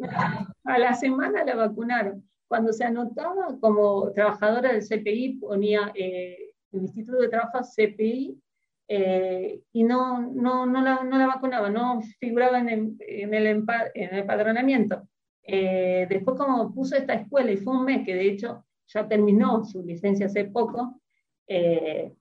[0.65, 2.29] A la semana la vacunaron.
[2.47, 8.39] Cuando se anotaba como trabajadora del CPI, ponía eh, el Instituto de Trabajo CPI
[8.87, 13.45] eh, y no, no, no, la, no la vacunaba, no figuraba en el, en el,
[13.65, 15.07] empa- en el empadronamiento.
[15.43, 19.63] Eh, después como puso esta escuela y fue un mes, que de hecho ya terminó
[19.63, 21.01] su licencia hace poco,
[21.47, 22.13] eh,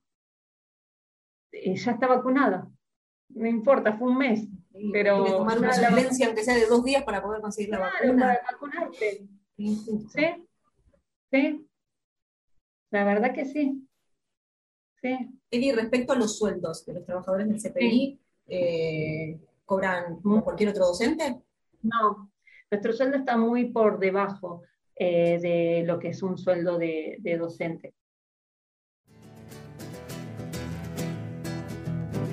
[1.53, 2.69] eh, ya está vacunada.
[3.31, 4.47] No importa, fue un mes.
[4.93, 7.79] Pero Tiene que tomar una suplencia, aunque sea de dos días, para poder conseguir la
[7.79, 8.27] Claro, vacuna.
[8.27, 9.27] para vacunarte.
[9.57, 10.47] Sí,
[11.31, 11.67] sí.
[12.91, 13.88] La verdad que sí.
[15.03, 15.17] Sí.
[15.51, 20.87] Eli, respecto a los sueldos de los trabajadores del CPI, eh, ¿cobran como cualquier otro
[20.87, 21.37] docente?
[21.83, 22.31] No,
[22.71, 24.63] nuestro sueldo está muy por debajo
[24.97, 27.95] eh, de lo que es un sueldo de, de docente.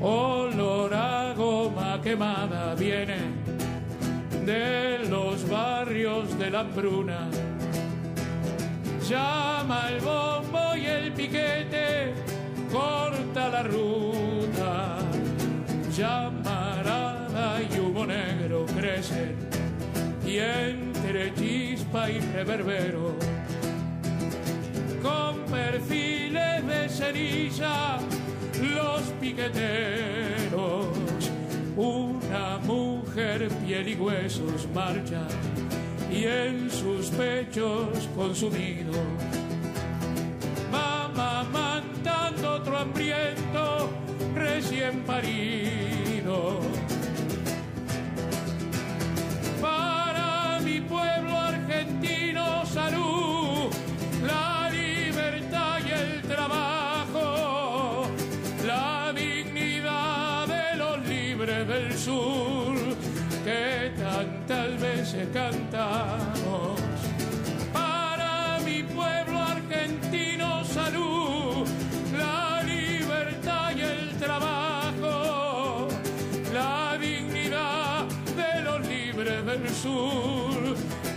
[0.02, 3.18] Olor a goma quemada viene
[4.46, 7.30] de los barrios de la hambruna.
[9.08, 12.14] Llama el bombo y el piquete,
[12.76, 14.98] corta la ruta.
[15.98, 19.36] Llamarada y humo negro crecen
[20.26, 23.16] y entre chispa y reverbero
[25.02, 28.00] con perfiles de ceniza
[28.76, 30.88] los piqueteros.
[31.78, 35.28] Una mujer piel y huesos marcha
[36.12, 38.94] y en sus pechos consumido
[45.16, 45.65] Maria.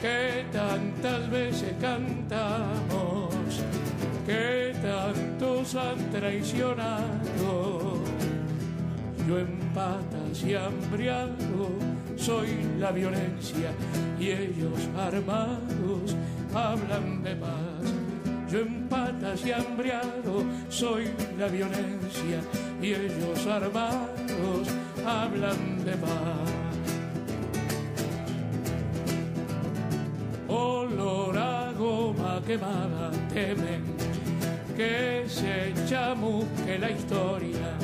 [0.00, 3.34] Que tantas veces cantamos,
[4.26, 7.98] que tantos han traicionado.
[9.26, 11.68] Yo en patas y hambriado
[12.16, 13.72] soy la violencia
[14.18, 16.16] y ellos armados
[16.54, 17.92] hablan de paz.
[18.50, 22.40] Yo en patas y hambriado soy la violencia
[22.80, 24.68] y ellos armados
[25.04, 26.57] hablan de paz.
[32.48, 33.84] Quemada temen
[34.76, 37.76] que se chamusque la historia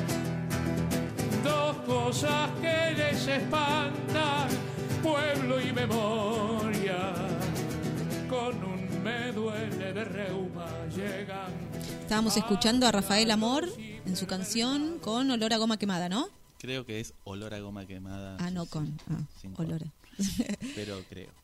[1.44, 4.48] dos cosas que les espantan,
[5.02, 7.12] pueblo y memoria.
[8.30, 11.52] Con un me duele de reuma llegan.
[12.00, 13.68] Estábamos escuchando a Rafael Amor
[14.06, 16.28] en su canción con olor a goma quemada, ¿no?
[16.58, 18.38] Creo que es olor a goma quemada.
[18.40, 18.96] Ah, no con.
[19.10, 19.20] Ah,
[19.58, 19.92] olor a-
[20.74, 21.43] Pero creo.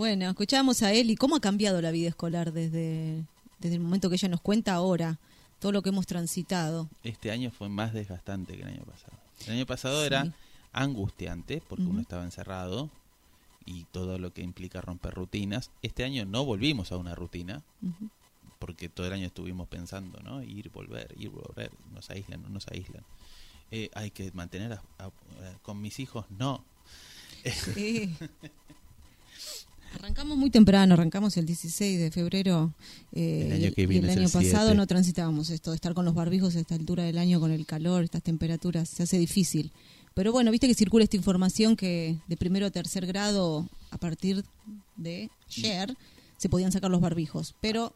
[0.00, 3.22] Bueno, escuchábamos a él y cómo ha cambiado la vida escolar desde,
[3.58, 5.18] desde el momento que ella nos cuenta ahora,
[5.58, 6.88] todo lo que hemos transitado.
[7.04, 9.12] Este año fue más desgastante que el año pasado.
[9.46, 10.32] El año pasado era
[10.72, 12.88] angustiante porque uno estaba encerrado
[13.66, 15.70] y todo lo que implica romper rutinas.
[15.82, 17.62] Este año no volvimos a una rutina
[18.58, 20.42] porque todo el año estuvimos pensando, ¿no?
[20.42, 23.04] Ir, volver, ir, volver, nos aíslan, no nos aíslan.
[23.70, 26.64] Eh, hay que mantener a- a- a- con mis hijos, no.
[27.74, 28.16] Sí.
[29.94, 32.72] Arrancamos muy temprano, arrancamos el 16 de febrero.
[33.12, 34.74] eh, El año que viene el año el pasado 7.
[34.74, 37.66] no transitábamos esto de estar con los barbijos a esta altura del año, con el
[37.66, 39.72] calor, estas temperaturas, se hace difícil.
[40.14, 44.44] Pero bueno, viste que circula esta información que de primero a tercer grado, a partir
[44.96, 45.96] de ayer,
[46.36, 47.94] se podían sacar los barbijos, pero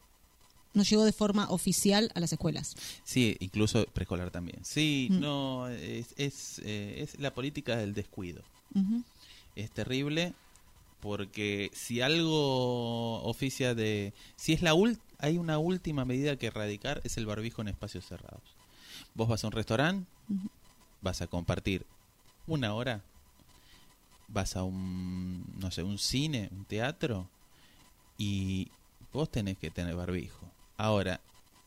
[0.75, 2.75] no llegó de forma oficial a las escuelas.
[3.05, 4.59] Sí, incluso preescolar también.
[4.65, 5.21] Sí, Mm.
[5.21, 8.43] no, es, es, eh, es la política del descuido.
[9.55, 10.35] Es terrible
[11.05, 14.15] porque si algo oficia de...
[14.37, 14.73] Si es la
[15.19, 18.57] hay una última medida que erradicar es el barbijo en espacios cerrados.
[19.13, 20.11] Vos vas a un restaurante,
[21.03, 21.85] vas a compartir
[22.47, 23.03] una hora,
[24.29, 27.29] vas a un, no sé, un cine, un teatro,
[28.17, 28.69] y
[29.13, 30.51] vos tenés que tener barbijo.
[30.79, 31.21] Ahora,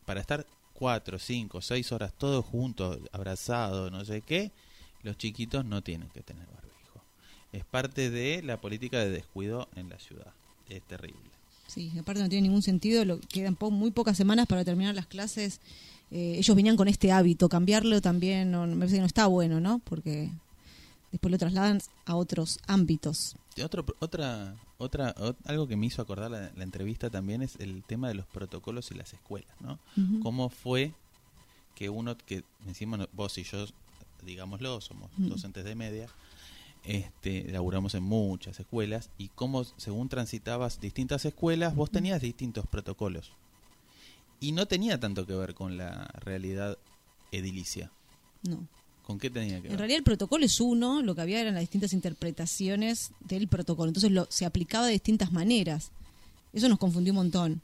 [0.07, 4.51] para estar cuatro, cinco, seis horas todos juntos, abrazados, no sé qué,
[5.03, 6.66] los chiquitos no tienen que tener barbijo.
[7.53, 10.33] Es parte de la política de descuido en la ciudad.
[10.69, 11.19] Es terrible.
[11.67, 15.07] Sí, aparte no tiene ningún sentido, lo, quedan po- muy pocas semanas para terminar las
[15.07, 15.59] clases.
[16.11, 19.59] Eh, ellos venían con este hábito, cambiarlo también no, me parece que no está bueno,
[19.59, 19.79] ¿no?
[19.79, 20.29] Porque
[21.11, 23.35] después lo trasladan a otros ámbitos.
[23.61, 27.83] Otro, otra, otra, ot- algo que me hizo acordar la, la entrevista también es el
[27.83, 29.79] tema de los protocolos y las escuelas, ¿no?
[30.21, 30.93] ¿Cómo fue
[31.75, 33.65] que uno, que encima vos y yo,
[34.25, 35.27] digámoslo, somos Mm.
[35.29, 36.07] docentes de media,
[36.87, 43.33] este, laburamos en muchas escuelas y cómo según transitabas distintas escuelas, vos tenías distintos protocolos.
[44.39, 46.77] Y no tenía tanto que ver con la realidad
[47.31, 47.91] edilicia.
[48.43, 48.65] No.
[49.03, 49.71] ¿Con qué tenía que ver?
[49.73, 53.89] En realidad el protocolo es uno, lo que había eran las distintas interpretaciones del protocolo.
[53.89, 55.91] Entonces lo, se aplicaba de distintas maneras.
[56.53, 57.61] Eso nos confundió un montón.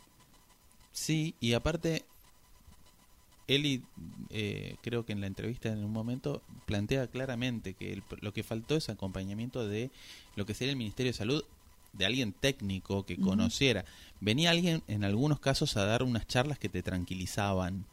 [0.91, 2.05] Sí, y aparte,
[3.55, 3.81] Eli,
[4.29, 8.43] eh, creo que en la entrevista en un momento plantea claramente que el- lo que
[8.43, 9.91] faltó es acompañamiento de
[10.35, 11.43] lo que sería el Ministerio de Salud,
[11.93, 13.85] de alguien técnico que conociera.
[14.19, 17.85] Venía alguien en algunos casos a dar unas charlas que te tranquilizaban,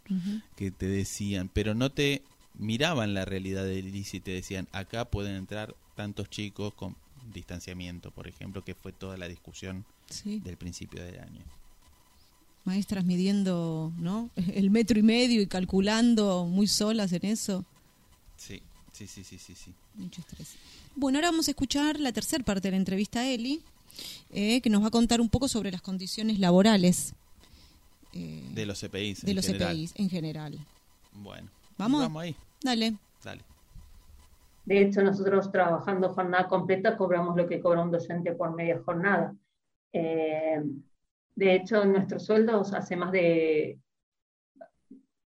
[0.57, 2.23] que te decían, pero no te
[2.59, 6.97] miraban la realidad del ICI y te decían, acá pueden entrar tantos chicos con
[7.35, 10.41] distanciamiento, por ejemplo, que fue toda la discusión Sí.
[10.41, 11.43] del principio del año.
[12.71, 14.31] Maestras midiendo, ¿no?
[14.55, 17.65] El metro y medio y calculando muy solas en eso.
[18.37, 19.75] Sí, sí, sí, sí, sí, sí.
[19.97, 20.55] Mucho estrés.
[20.95, 23.61] Bueno, ahora vamos a escuchar la tercera parte de la entrevista a Eli,
[24.33, 27.13] eh, que nos va a contar un poco sobre las condiciones laborales
[28.13, 29.23] eh, De los CPIs.
[29.23, 29.75] de en los general.
[29.77, 30.59] CPIs en general.
[31.13, 31.49] Bueno.
[31.77, 32.03] ¿Vamos?
[32.03, 32.37] Vamos ahí.
[32.63, 32.95] Dale.
[33.25, 33.43] Dale.
[34.65, 39.35] De hecho, nosotros trabajando jornada completa cobramos lo que cobra un docente por media jornada.
[39.93, 40.63] Eh,
[41.41, 43.79] de hecho, nuestros sueldos hace más de,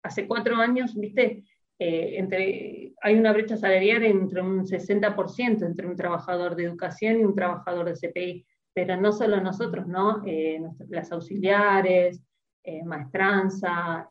[0.02, 1.44] hace cuatro años, viste,
[1.82, 7.24] Eh, entre, hay una brecha salarial entre un 60% entre un trabajador de educación y
[7.24, 10.22] un trabajador de CPI, pero no solo nosotros, ¿no?
[10.26, 12.22] Eh, las auxiliares,
[12.62, 14.06] eh, maestranza,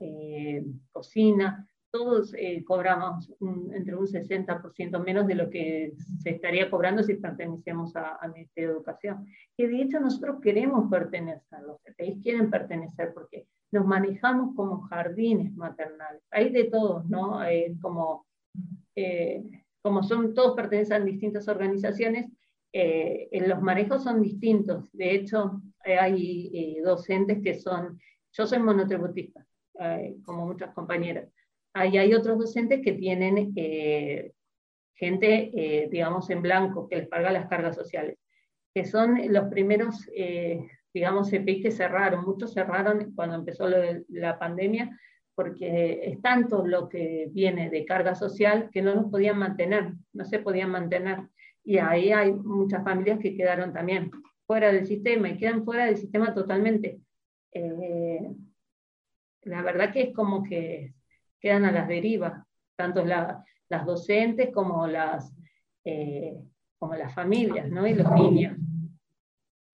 [0.91, 7.03] cocina, todos eh, cobramos un- entre un 60% menos de lo que se estaría cobrando
[7.03, 9.25] si pertenecemos al Ministerio de Educación.
[9.57, 15.55] Que de hecho nosotros queremos pertenecer, los CPI quieren pertenecer porque nos manejamos como jardines
[15.55, 16.21] maternales.
[16.31, 17.43] Hay de todos, ¿no?
[17.43, 18.25] Eh, como,
[18.95, 19.43] eh,
[19.81, 22.31] como son, todos pertenecen a distintas organizaciones,
[22.73, 24.91] eh, eh, los manejos son distintos.
[24.91, 27.99] De hecho, hay docentes que son,
[28.31, 29.45] yo soy monotributista,
[30.23, 31.29] como muchas compañeras.
[31.73, 34.33] Ahí hay otros docentes que tienen eh,
[34.95, 38.17] gente, eh, digamos, en blanco, que les paga las cargas sociales,
[38.73, 42.25] que son los primeros, eh, digamos, que cerraron.
[42.25, 44.99] Muchos cerraron cuando empezó lo de la pandemia,
[45.35, 50.25] porque es tanto lo que viene de carga social que no los podían mantener, no
[50.25, 51.19] se podían mantener.
[51.63, 54.11] Y ahí hay muchas familias que quedaron también
[54.45, 56.99] fuera del sistema y quedan fuera del sistema totalmente.
[57.53, 58.19] Eh,
[59.43, 60.93] la verdad que es como que
[61.39, 62.43] quedan a las derivas,
[62.75, 65.33] tanto la- las docentes como las,
[65.85, 66.37] eh,
[66.77, 67.85] como las familias ¿no?
[67.87, 68.57] y los niños.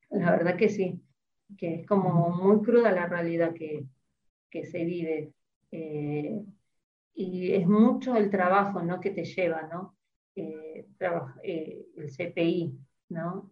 [0.10, 1.02] La verdad que sí,
[1.58, 3.86] que es como muy cruda la realidad que,
[4.50, 5.32] que se vive.
[5.72, 6.42] Eh,
[7.16, 9.00] y es mucho el trabajo ¿no?
[9.00, 9.96] que te lleva, ¿no?
[10.36, 10.86] Eh,
[11.98, 12.78] el CPI,
[13.10, 13.50] ¿no?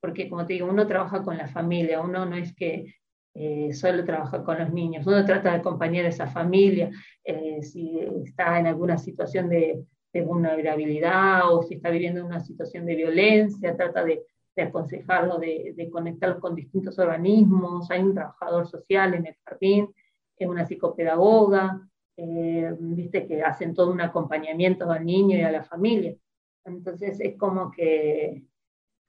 [0.00, 2.94] Porque como te digo, uno trabaja con la familia, uno no es que
[3.40, 6.90] eh, solo trabaja con los niños, uno trata de acompañar a esa familia,
[7.22, 12.84] eh, si está en alguna situación de, de vulnerabilidad o si está viviendo una situación
[12.84, 14.24] de violencia, trata de,
[14.56, 19.94] de aconsejarlo, de, de conectarlo con distintos organismos, hay un trabajador social en el jardín,
[20.36, 21.80] es una psicopedagoga,
[22.16, 26.16] eh, viste que hacen todo un acompañamiento al niño y a la familia.
[26.64, 28.42] Entonces es como que,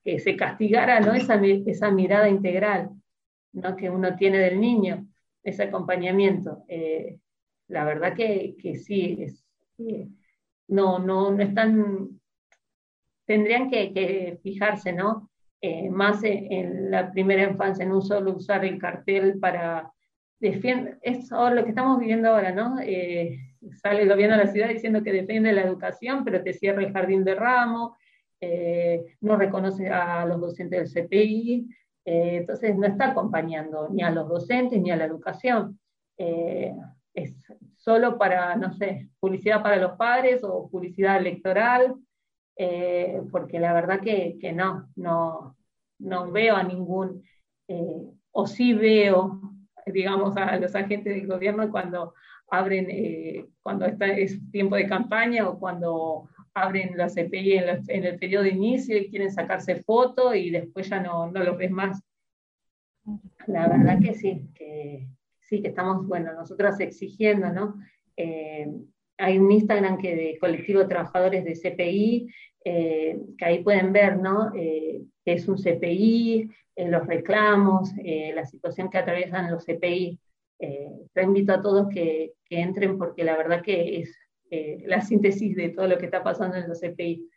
[0.04, 1.16] que se castigara ¿no?
[1.16, 2.92] esa, esa mirada integral
[3.54, 3.76] ¿no?
[3.76, 5.08] que uno tiene del niño,
[5.43, 6.64] ese acompañamiento.
[6.68, 7.18] Eh,
[7.68, 9.45] la verdad que, que sí, es,
[10.68, 12.20] no, no, no están,
[13.26, 15.30] tendrían que, que fijarse, ¿no?
[15.62, 19.91] Eh, más en, la primera infancia, en un solo usar el cartel para
[20.39, 22.80] defender, es lo que estamos viviendo ahora, ¿no?
[22.82, 23.38] Eh,
[23.76, 26.93] sale el gobierno de la ciudad diciendo que defiende la educación, pero te cierra el
[26.93, 27.97] jardín de ramo,
[29.20, 31.68] no reconoce a los docentes del CPI,
[32.12, 35.80] eh, entonces no está acompañando ni a los docentes ni a la educación.
[36.18, 36.76] Eh,
[37.14, 37.36] es
[37.78, 41.93] solo para, no sé, publicidad para los padres o publicidad electoral,
[42.57, 45.55] eh, porque la verdad que, que no, no,
[45.99, 47.24] no veo a ningún,
[48.32, 49.39] o sí veo,
[49.86, 52.16] digamos, a los agentes del gobierno cuando
[52.49, 56.28] abren, cuando está, es tiempo de campaña o cuando
[56.64, 60.49] abren la CPI en, los- en el periodo de inicio y quieren sacarse fotos y
[60.49, 62.01] después ya no, no los ves más.
[63.47, 65.07] La verdad que sí, que
[65.41, 67.76] sí, que estamos, bueno, nosotros exigiendo, ¿no?
[68.16, 68.68] Eh,
[69.18, 72.28] hay un Instagram que de colectivo de trabajadores de CPI,
[72.66, 74.51] eh, que ahí pueden ver, ¿no?
[74.55, 77.91] Eh, es un CPI, los reclamos,
[78.34, 80.18] la situación que atraviesan los CPI.
[80.62, 84.18] Yo invito a todos que, que entren porque la verdad que es
[84.52, 87.28] eh, la síntesis de todo lo que está pasando en los CPI.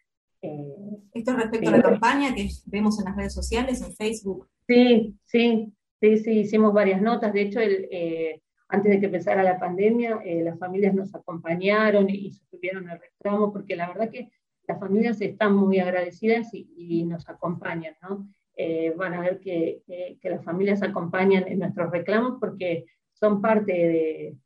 [0.42, 0.74] Eh,
[1.14, 4.48] Esto respecto a la campaña que vemos en las redes sociales, en Facebook.
[4.66, 7.32] Sí, sí, sí, sí, hicimos varias notas.
[7.32, 12.08] De hecho, el, eh, antes de que empezara la pandemia, eh, las familias nos acompañaron
[12.10, 14.30] y, y subieron el reclamo, porque la verdad que
[14.66, 18.28] las familias están muy agradecidas y, y nos acompañan, ¿no?
[18.56, 23.40] Eh, van a ver que, que- que las familias acompañan en nuestros reclamos porque son
[23.40, 24.36] parte de-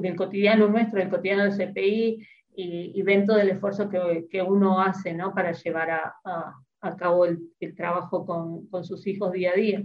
[0.00, 4.40] del cotidiano nuestro, del cotidiano del CPI, y, y ven todo el esfuerzo que, que
[4.42, 5.34] uno hace, ¿no?
[5.34, 9.54] Para llevar a, a- a cabo el, el trabajo con, con sus hijos día a
[9.54, 9.82] día.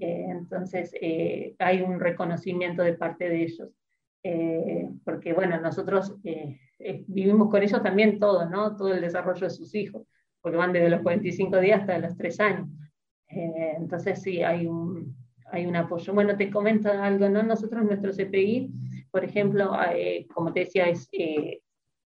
[0.00, 3.68] Eh, entonces, eh, hay un reconocimiento de parte de ellos.
[4.22, 8.76] Eh, porque, bueno, nosotros eh, eh, vivimos con ellos también todo, ¿no?
[8.76, 10.02] Todo el desarrollo de sus hijos,
[10.40, 12.68] porque van desde los 45 días hasta los 3 años.
[13.28, 15.16] Eh, entonces, sí, hay un,
[15.52, 16.14] hay un apoyo.
[16.14, 17.42] Bueno, te comento algo, ¿no?
[17.42, 18.70] Nosotros, nuestro CPI,
[19.16, 21.62] por ejemplo, eh, como te decía, es eh,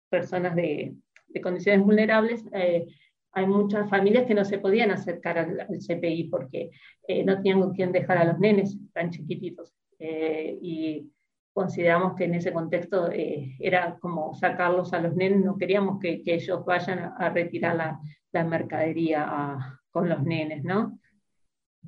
[0.08, 0.94] personas de,
[1.28, 2.42] de condiciones vulnerables.
[2.54, 2.86] eh,
[3.32, 6.70] hay muchas familias que no se podían acercar al, al CPI porque
[7.06, 9.74] eh, no tenían con quién dejar a los nenes tan chiquititos.
[9.98, 11.12] Eh, y
[11.52, 16.22] consideramos que en ese contexto eh, era como sacarlos a los nenes, no queríamos que,
[16.22, 18.00] que ellos vayan a, a retirar la,
[18.32, 20.98] la mercadería a- con los nenes, ¿no?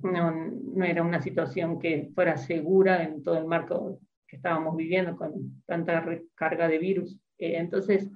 [0.02, 0.30] ¿no?
[0.32, 5.62] No era una situación que fuera segura en todo el marco que estábamos viviendo con
[5.66, 6.04] tanta
[6.34, 7.18] carga de virus.
[7.38, 8.08] Eh, entonces,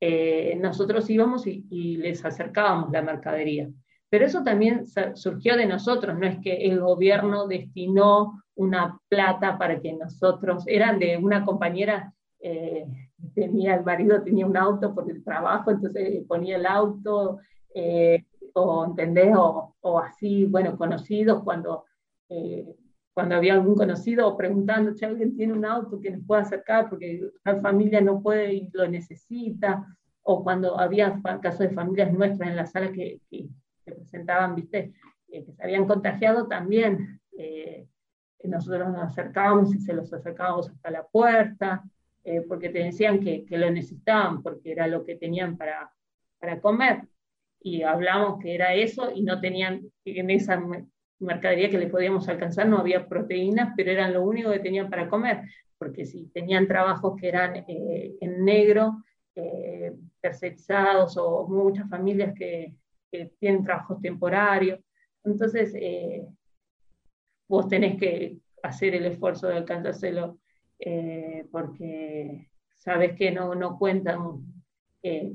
[0.00, 3.70] eh, nosotros íbamos y, y les acercábamos la mercadería.
[4.10, 9.80] Pero eso también surgió de nosotros, no es que el gobierno destinó una plata para
[9.80, 12.86] que nosotros, eran de una compañera, eh,
[13.34, 17.38] tenía el marido, tenía un auto por el trabajo, entonces ponía el auto,
[17.72, 21.84] eh, o entendés, o, o así, bueno, conocidos cuando,
[22.28, 22.66] eh,
[23.12, 26.88] cuando había algún conocido o preguntando, si alguien tiene un auto que nos pueda acercar
[26.88, 29.86] porque la familia no puede y lo necesita,
[30.22, 33.48] o cuando había casos de familias nuestras en la sala que, que
[33.84, 34.92] se presentaban, viste,
[35.28, 37.20] eh, que se habían contagiado también.
[37.36, 37.86] eh,
[38.44, 41.84] nosotros nos acercábamos y se los acercábamos hasta la puerta,
[42.24, 45.92] eh, porque te decían que, que lo necesitaban, porque era lo que tenían para,
[46.38, 47.06] para comer.
[47.60, 50.62] Y hablamos que era eso y no tenían, en esa
[51.20, 55.08] mercadería que le podíamos alcanzar no había proteínas, pero eran lo único que tenían para
[55.08, 55.42] comer,
[55.78, 59.02] porque si tenían trabajos que eran eh, en negro,
[59.36, 62.74] eh, tercerizados o muchas familias que,
[63.10, 64.80] que tienen trabajos temporarios,
[65.24, 66.26] entonces eh,
[67.48, 70.38] vos tenés que hacer el esfuerzo de alcanzárselo
[70.78, 74.44] eh, porque sabes que no, no cuentan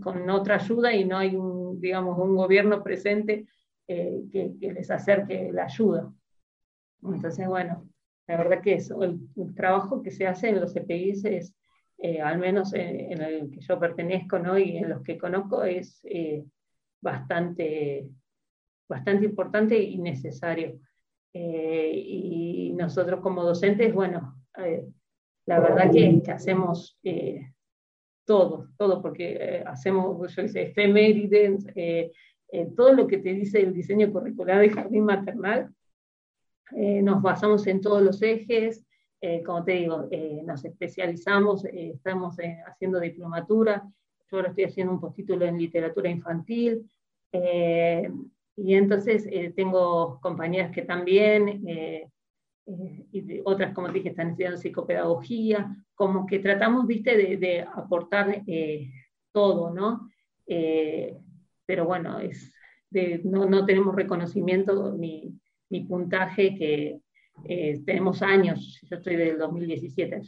[0.04, 3.48] con otra ayuda y no hay un, digamos, un gobierno presente
[3.88, 6.14] eh, que, que les acerque la ayuda.
[7.04, 7.88] Entonces, bueno,
[8.28, 11.56] la verdad que eso, el, el trabajo que se hace en los CPIs es,
[12.00, 14.58] eh, al menos en, en el que yo pertenezco ¿no?
[14.58, 16.44] y en los que conozco, es eh,
[17.02, 18.10] bastante,
[18.90, 20.80] bastante importante y necesario.
[21.34, 24.86] Eh, y nosotros como docentes, bueno, eh,
[25.46, 27.52] la verdad que, que hacemos eh,
[28.26, 32.12] todo, todo, porque eh, hacemos, yo hice efemérides, eh,
[32.76, 35.74] todo lo que te dice el diseño curricular de jardín maternal,
[36.72, 38.84] eh, nos basamos en todos los ejes,
[39.22, 42.38] eh, como te digo, eh, nos especializamos, estamos
[42.68, 43.84] haciendo diplomatura,
[44.32, 46.89] yo ahora estoy haciendo un postítulo en literatura infantil,
[48.58, 51.62] y entonces tengo compañeras que también,
[53.12, 58.41] y otras, como te dije, están estudiando psicopedagogía, como que tratamos, viste, de, de aportar
[59.34, 60.10] todo, ¿no?
[61.66, 62.53] Pero bueno, es
[62.89, 65.34] de- no, no tenemos reconocimiento ni,
[65.70, 66.99] ni puntaje que
[67.45, 70.22] eh, tenemos años, yo estoy del 2017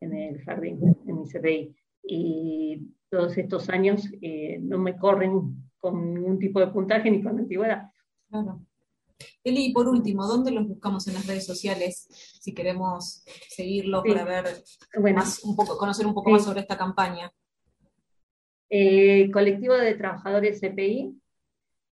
[0.00, 1.74] en el jardín, en mi CPI,
[2.04, 7.38] y todos estos años eh, no me corren con ningún tipo de puntaje ni con
[7.38, 7.90] antigüedad.
[8.28, 8.60] Claro.
[9.44, 12.06] Eli, y por último, ¿dónde los buscamos en las redes sociales
[12.40, 14.08] si queremos seguirlos Sí.
[14.12, 14.44] para ver
[15.00, 16.32] Bueno, más, un poco, conocer un poco Sí.
[16.34, 17.32] más sobre esta campaña?
[18.74, 21.14] Eh, colectivo de trabajadores CPI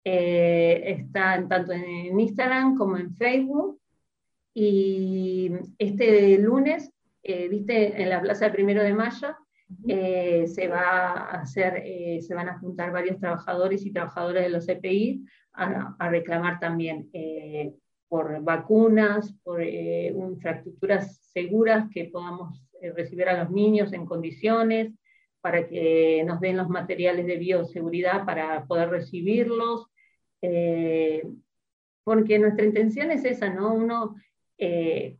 [0.03, 3.79] eh, está en- tanto en Instagram como en Facebook.
[4.53, 6.91] Y este lunes,
[7.23, 9.35] eh, viste, en la Plaza del Primero de Mayo,
[9.87, 14.49] eh, se va a hacer, eh, se van a juntar varios trabajadores y trabajadoras de
[14.49, 17.73] los CPI a, a reclamar también eh,
[18.09, 22.61] por vacunas, por infraestructuras seguras que podamos
[22.95, 24.91] recibir a los niños en condiciones,
[25.45, 29.85] para que nos den los materiales de bioseguridad para poder recibirlos,
[30.41, 31.21] eh,
[32.03, 33.75] porque nuestra intención es esa, ¿no?
[33.75, 34.15] Uno
[34.57, 35.19] eh,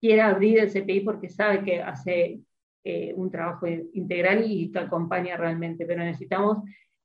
[0.00, 2.42] quiere abrir el CPI porque sabe que hace
[2.84, 6.58] eh, un trabajo integral y que acompaña realmente, pero necesitamos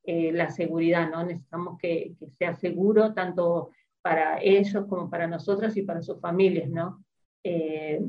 [0.03, 1.25] eh, la seguridad, ¿no?
[1.25, 3.71] Necesitamos que, que sea seguro tanto
[4.03, 7.03] para ellos como para nosotros y para sus familias, ¿no?
[7.43, 8.01] Eh,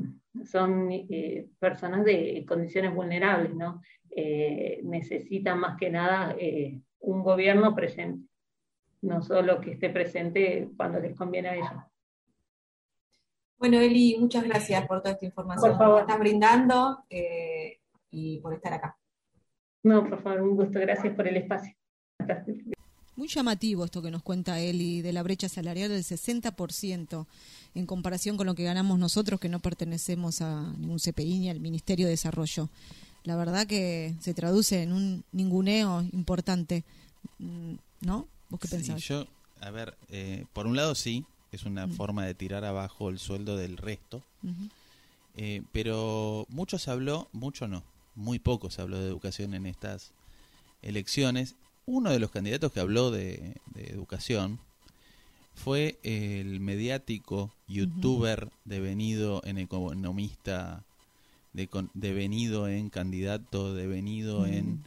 [0.43, 3.81] son eh, personas de condiciones vulnerables, ¿no?
[4.09, 6.35] Eh, necesitan más que nada
[6.99, 8.27] un gobierno presente,
[9.01, 11.83] no solo que esté presente cuando les conviene a ellos.
[13.57, 15.95] Bueno, Eli, muchas gracias por toda esta información Por favor.
[15.97, 17.05] que estás brindando
[18.11, 18.97] y por estar acá.
[19.83, 21.75] No, por favor, un gusto, gracias por el espacio.
[23.15, 27.27] Muy llamativo esto que nos cuenta Eli de la brecha salarial del 60%
[27.75, 31.59] en comparación con lo que ganamos nosotros que no pertenecemos a ningún CPI ni al
[31.59, 32.69] Ministerio de Desarrollo.
[33.23, 36.83] La verdad que se traduce en un ninguneo importante,
[37.39, 38.27] Mm, ¿no?
[38.49, 39.01] ¿Vos qué Sí, pensás?
[39.07, 39.25] yo,
[39.61, 41.93] a ver, eh, por un lado sí, es una Mm.
[41.93, 44.21] forma de tirar abajo el sueldo del resto,
[45.37, 47.81] eh, pero mucho se habló, mucho no,
[48.15, 50.11] muy poco se habló de educación en estas
[50.81, 51.55] elecciones.
[51.85, 54.59] Uno de los candidatos que habló de, de educación
[55.55, 60.83] fue el mediático youtuber devenido en economista,
[61.53, 64.83] de, devenido en candidato, devenido en...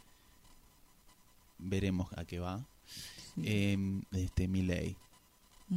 [1.59, 2.65] Veremos a qué va.
[3.43, 4.95] Em, este Milei.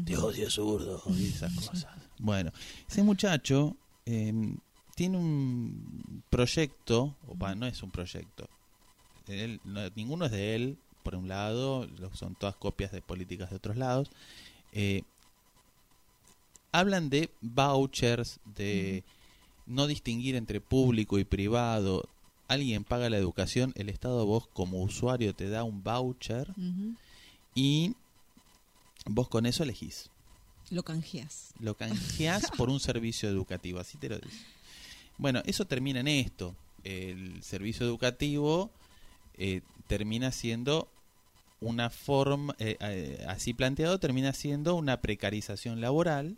[0.05, 1.87] Te odio zurdo y esas cosas.
[2.19, 2.53] Bueno,
[2.89, 4.57] ese muchacho em,
[4.95, 8.49] tiene un proyecto, o pa, no es un proyecto.
[9.27, 13.57] Él, no- ninguno es de él, por un lado, son todas copias de políticas de
[13.57, 14.11] otros lados.
[14.73, 15.03] Eh,
[16.73, 19.05] hablan de vouchers, de
[19.67, 22.09] no distinguir entre público y privado.
[22.49, 26.53] Alguien paga la educación, el Estado vos como usuario te da un voucher
[27.55, 27.95] y
[29.07, 30.11] vos con eso elegís.
[30.71, 31.53] Lo canjeás.
[31.59, 34.45] Lo canjeás por un servicio educativo, así te lo dice.
[35.19, 36.55] Bueno, eso termina en esto.
[36.83, 38.71] El servicio educativo
[39.37, 40.89] eh, termina siendo
[41.61, 46.37] una forma, eh, eh, así planteado, termina siendo una precarización laboral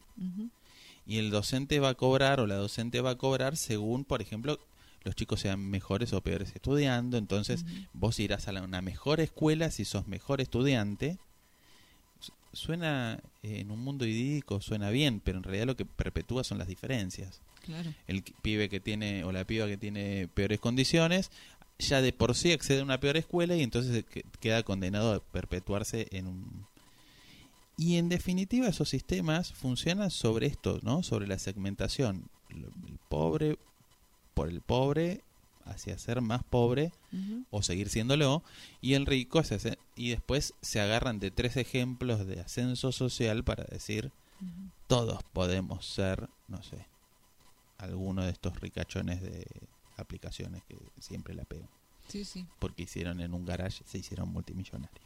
[1.07, 4.59] y el docente va a cobrar o la docente va a cobrar según, por ejemplo,
[5.05, 7.19] los chicos sean mejores o peores estudiando.
[7.19, 11.19] Entonces, vos irás a la- una mejor escuela si sos mejor estudiante.
[12.21, 16.45] Su- Suena eh, en un mundo idílico, suena bien, pero en realidad lo que perpetúa
[16.45, 17.41] son las diferencias.
[17.63, 17.93] Claro.
[18.09, 21.31] El pibe que tiene o la piba que tiene peores condiciones
[21.89, 25.21] ya de por sí accede a una peor escuela y entonces que- queda condenado a
[25.21, 26.67] perpetuarse en un
[27.79, 31.03] y en definitiva esos sistemas funcionan sobre esto, ¿no?
[31.03, 32.25] Sobre la segmentación.
[32.51, 33.59] El pobre
[34.35, 35.23] por el pobre
[35.65, 36.93] hacia ser más pobre
[37.51, 38.43] o seguir siéndolo
[38.83, 43.43] y el rico hacia ser- y después se agarran de tres ejemplos de ascenso social
[43.43, 44.11] para decir
[44.87, 46.85] todos podemos ser, no sé,
[47.79, 49.47] alguno de estos ricachones de
[50.03, 51.45] aplicaciones que siempre la
[52.09, 52.45] Sí, sí.
[52.59, 55.01] porque hicieron en un garage se hicieron multimillonarios.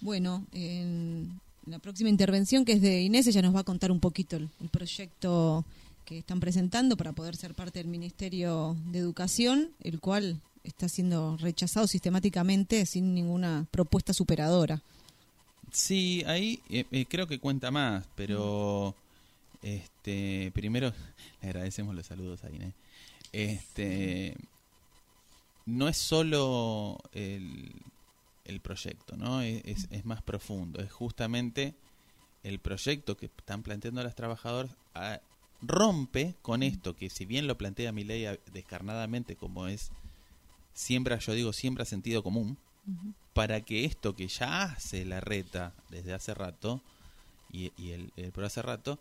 [0.00, 3.98] Bueno, en la próxima intervención que es de Inés, ella nos va a contar un
[3.98, 5.64] poquito el, el proyecto
[6.04, 11.36] que están presentando para poder ser parte del Ministerio de Educación, el cual está siendo
[11.38, 14.82] rechazado sistemáticamente sin ninguna propuesta superadora.
[15.72, 18.94] Sí, ahí eh, eh, creo que cuenta más, pero
[19.62, 20.92] este primero
[21.42, 22.74] le agradecemos los saludos a Inés.
[23.36, 24.34] Este
[25.66, 27.70] no es solo el,
[28.44, 29.42] el proyecto, ¿no?
[29.42, 30.80] Es, es- es más profundo.
[30.80, 31.74] Es justamente
[32.42, 34.70] el proyecto que están planteando las trabajadoras
[35.60, 39.90] rompe con esto que si bien lo plantea mi ley descarnadamente como es
[40.74, 42.56] siembra, yo digo, siembra sentido común,
[43.34, 46.80] para que esto que ya hace la reta desde hace rato,
[47.52, 48.98] y, y el, el por hace rato,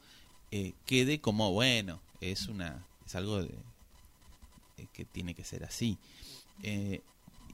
[0.51, 3.51] eh, quede como, bueno, es una es algo de,
[4.93, 5.97] que tiene que ser así.
[6.63, 7.01] Eh,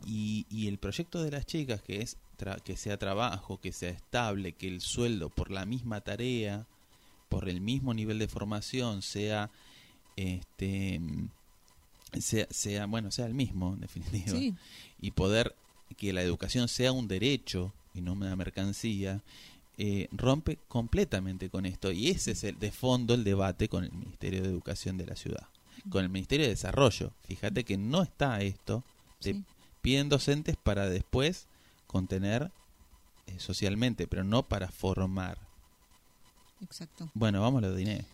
[0.06, 3.90] y, y el proyecto de las chicas, que es tra- que sea trabajo, que sea
[3.92, 6.66] estable, que el sueldo por la misma tarea,
[7.30, 9.50] por el mismo nivel de formación, sea
[10.16, 11.00] este
[12.20, 14.54] sea, sea bueno sea el mismo en definitiva Sí.
[15.00, 15.56] y poder
[15.98, 19.22] que la educación sea un derecho y no una mercancía
[19.78, 23.92] eh, rompe completamente con esto y ese es el de fondo el debate con el
[23.94, 25.48] Ministerio de Educación de la ciudad
[25.90, 28.84] con el Ministerio de Desarrollo fíjate que no está esto
[29.20, 29.44] Sí.
[29.82, 31.48] piden docentes para después
[31.88, 32.52] contener
[33.28, 35.38] eh, socialmente pero no para formar
[36.64, 37.10] Exacto.
[37.14, 38.06] bueno vamos a lo de Inés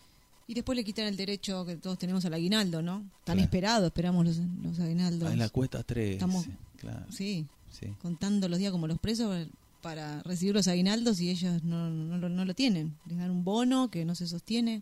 [0.47, 2.99] Y después le quitan el derecho que todos tenemos al aguinaldo, ¿no?
[3.25, 3.41] Tan Claro.
[3.41, 5.27] esperado, esperamos los, los aguinaldos.
[5.29, 6.45] Ah, es la cuesta 3 Estamos-
[6.77, 9.47] claro Sí, sí contando los días como los presos
[9.81, 12.95] para recibir los aguinaldos y ellos no, no, no lo tienen.
[13.05, 14.81] Les dan un bono que no se sostiene.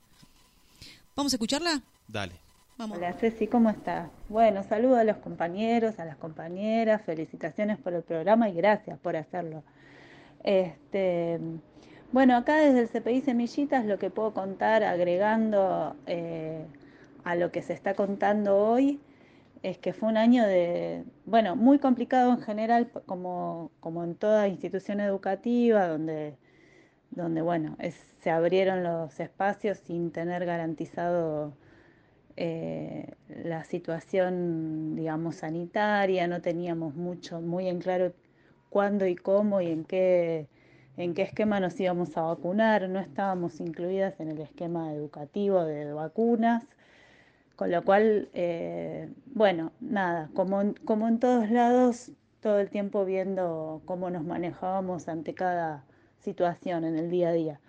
[1.15, 1.81] ¿Vamos a escucharla?
[2.07, 2.35] dale
[2.77, 4.09] Hola Ceci, ¿cómo estás?
[4.27, 9.15] Bueno, saludo a los compañeros, a las compañeras, felicitaciones por el programa y gracias por
[9.15, 9.63] hacerlo.
[10.43, 11.39] Este,
[12.11, 16.65] bueno, acá desde el CPI Semillitas lo que puedo contar agregando eh,
[17.23, 18.99] a lo que se está contando hoy
[19.63, 24.49] es que fue un año de, bueno, muy complicado en general, como, como en toda
[24.49, 26.35] institución educativa, donde,
[27.11, 27.77] donde bueno,
[28.19, 31.53] se abrieron los espacios sin tener garantizado
[32.37, 38.13] eh, la situación, digamos, sanitaria, no teníamos mucho, muy en claro
[38.69, 40.47] cuándo y cómo y en qué,
[40.97, 45.93] en qué esquema nos íbamos a vacunar, no estábamos incluidas en el esquema educativo de
[45.93, 46.63] vacunas,
[47.55, 52.11] con lo cual, eh, bueno, nada, como, como en todos lados,
[52.41, 55.85] todo el tiempo viendo cómo nos manejábamos ante cada
[56.19, 57.59] situación en el día a día.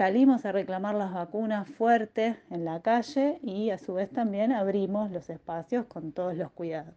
[0.00, 5.10] Salimos a reclamar las vacunas fuertes en la calle y a su vez también abrimos
[5.10, 6.94] los espacios con todos los cuidados.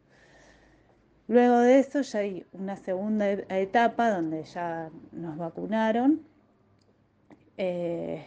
[1.27, 6.21] Luego de eso ya hay una segunda e- etapa donde ya nos vacunaron,
[7.57, 8.25] eh,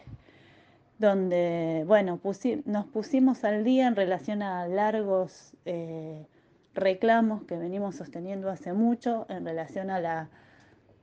[0.99, 2.20] donde, bueno,
[2.66, 6.27] nos pusimos al día en relación a largos eh,
[6.74, 10.29] reclamos que venimos sosteniendo hace mucho en relación a la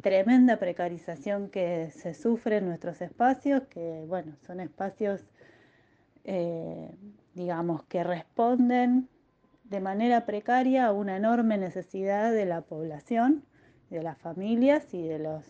[0.03, 5.21] tremenda precarización que se sufre en nuestros espacios, que bueno, son espacios,
[6.25, 6.93] eh,
[7.33, 9.07] digamos, que responden
[9.63, 13.45] de manera precaria a una enorme necesidad de la población,
[13.89, 15.45] de las familias y de, los,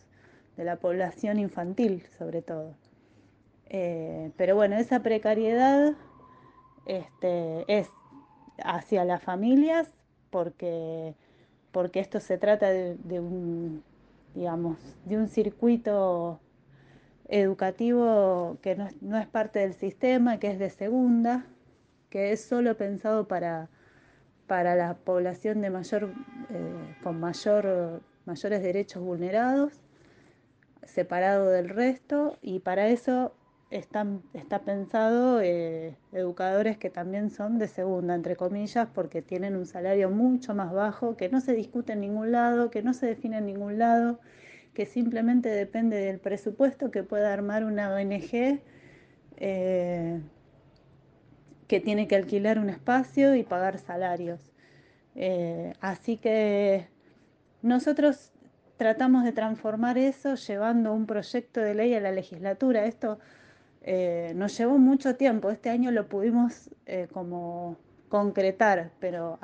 [0.55, 2.75] de la población infantil sobre todo.
[3.65, 5.93] Eh, pero bueno, esa precariedad
[6.85, 7.89] este, es
[8.63, 9.89] hacia las familias
[10.29, 11.15] porque,
[11.71, 13.83] porque esto se trata de, de un,
[14.36, 16.39] digamos, de un circuito
[17.27, 21.45] educativo que no es, no es parte del sistema, que es de segunda,
[22.09, 23.69] que es solo pensado para,
[24.47, 26.13] para la población de mayor,
[26.49, 29.81] eh, con mayor, mayores derechos vulnerados,
[30.84, 33.34] separado del resto, y para eso
[33.74, 39.65] están, está pensado eh, educadores que también son de segunda, entre comillas, porque tienen un
[39.65, 43.39] salario mucho más bajo, que no se discute en ningún lado, que no se define
[43.39, 44.19] en ningún lado,
[44.76, 48.61] que simplemente depende del presupuesto que pueda armar una ONG
[49.38, 50.21] eh,
[51.67, 54.53] que tiene que alquilar un espacio y pagar salarios.
[55.15, 56.88] Eh, así que
[57.63, 58.34] nosotros
[58.78, 62.86] tratamos de transformar eso llevando un proyecto de ley a la legislatura.
[62.86, 63.19] Esto
[63.84, 65.49] eh, nos llevó mucho tiempo.
[65.49, 67.77] Este año lo pudimos eh, como
[68.07, 69.39] concretar, pero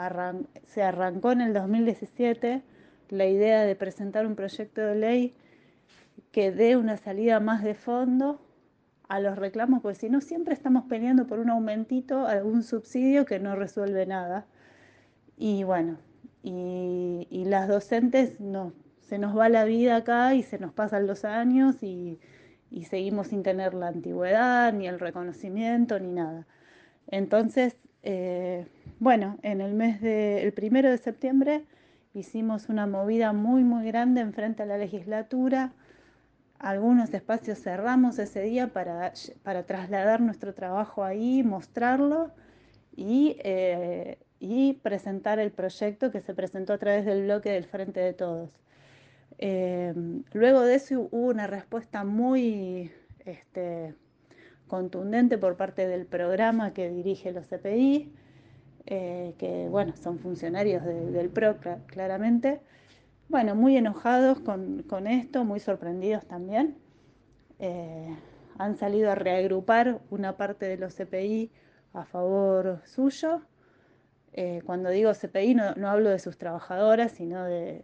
[0.65, 2.61] se arrancó en el 2017
[3.09, 5.33] la idea de presentar un proyecto de ley
[6.31, 8.39] que dé una salida más de fondo
[9.09, 13.39] a los reclamos, porque si no siempre estamos peleando por un aumentito, algún subsidio que
[13.39, 14.45] no resuelve nada.
[15.35, 15.97] Y bueno,
[16.43, 21.07] y, y las docentes no, se nos va la vida acá y se nos pasan
[21.07, 22.19] los años y,
[22.71, 26.45] y seguimos sin tener la antigüedad, ni el reconocimiento, ni nada.
[27.07, 28.67] Entonces, eh,
[28.99, 31.65] bueno, en el mes de, el primero de septiembre
[32.13, 35.73] hicimos una movida muy, muy grande enfrente a la legislatura.
[36.59, 39.13] Algunos espacios cerramos ese día para,
[39.43, 42.31] para trasladar nuestro trabajo ahí, mostrarlo
[42.95, 47.99] y, eh, y presentar el proyecto que se presentó a través del bloque del Frente
[48.01, 48.59] de Todos.
[49.41, 49.93] Eh,
[50.33, 52.91] luego de eso hubo una respuesta muy
[53.25, 53.95] este,
[54.67, 58.11] contundente por parte del programa que dirige los CPI,
[58.85, 62.59] eh, que bueno, son funcionarios de- del PRO cla- claramente.
[63.29, 66.75] Bueno, muy enojados con, esto, muy sorprendidos también.
[67.59, 68.13] Eh,
[68.57, 71.49] han salido a reagrupar una parte de los CPI
[71.93, 73.41] a favor suyo.
[74.65, 77.83] Cuando digo CPI no hablo de sus trabajadoras, sino de,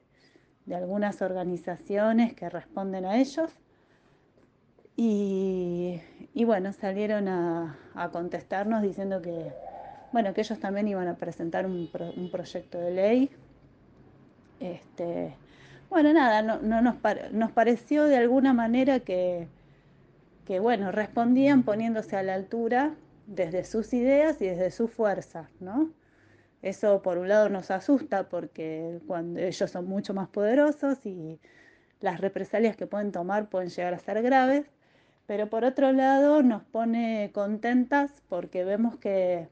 [0.65, 3.51] de algunas organizaciones que responden a ellos.
[4.97, 5.99] Y,
[6.33, 7.77] y bueno, salieron a,
[8.11, 9.51] contestarnos diciendo que,
[10.11, 13.29] bueno, que ellos también iban a presentar un, pro- un proyecto de ley.
[14.59, 15.35] Este,
[15.89, 19.47] bueno, nada, no, no nos pareció de alguna manera que,
[20.45, 22.95] que, bueno, respondían poniéndose a la altura
[23.27, 25.89] desde sus ideas y desde su fuerza, ¿no?
[26.65, 31.39] Eso por un lado nos asusta porque cuando ellos son mucho más poderosos y
[32.01, 34.65] las represalias que pueden tomar pueden llegar a ser graves,
[35.27, 39.47] pero por otro lado nos pone contentas porque vemos que,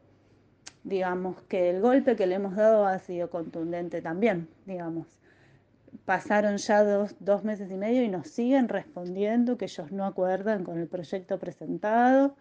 [0.83, 5.05] digamos, que el golpe que le hemos dado ha sido contundente también, digamos.
[6.05, 10.63] Pasaron ya dos, dos meses y medio y nos siguen respondiendo que ellos no acuerdan
[10.63, 12.35] con el proyecto presentado.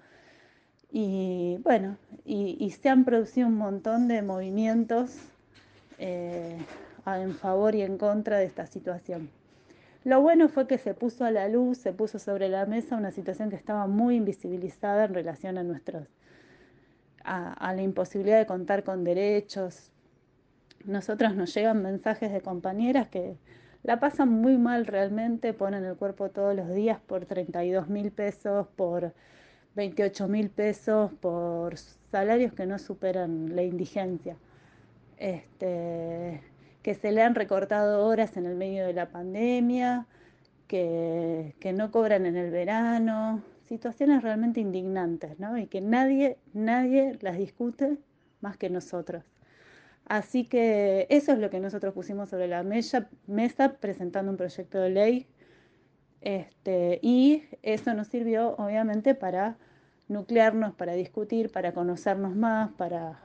[0.95, 5.16] Y bueno, y, se han producido un montón de movimientos
[5.99, 6.59] eh,
[7.07, 9.30] en favor y en contra de esta situación.
[10.05, 13.11] Lo bueno fue que se puso a la luz, se puso sobre la mesa una
[13.11, 16.09] situación que estaba muy invisibilizada en relación a nuestros,
[17.24, 19.90] a, a la imposibilidad de contar con derechos.
[20.84, 23.38] Nosotros nos llegan mensajes de compañeras que
[23.82, 28.66] la pasan muy mal realmente, ponen el cuerpo todos los días por 32 mil pesos,
[28.76, 29.14] por
[29.74, 31.76] 28 mil pesos, por
[32.10, 34.36] salarios que no superan la indigencia.
[35.16, 36.42] Este,
[36.82, 40.06] que se le han recortado horas en el medio de la pandemia,
[40.66, 45.56] que, que no cobran en el verano, situaciones realmente indignantes, ¿no?
[45.58, 47.98] Y que nadie, nadie las discute
[48.40, 49.24] más que nosotros.
[50.06, 54.78] Así que eso es lo que nosotros pusimos sobre la mesa, mesa presentando un proyecto
[54.78, 55.26] de ley.
[56.22, 59.58] Este, y eso nos sirvió, obviamente, para
[60.08, 63.20] nuclearnos, para discutir, para conocernos más, para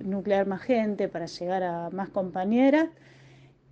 [0.00, 2.88] nuclear más gente, para llegar a más compañeras.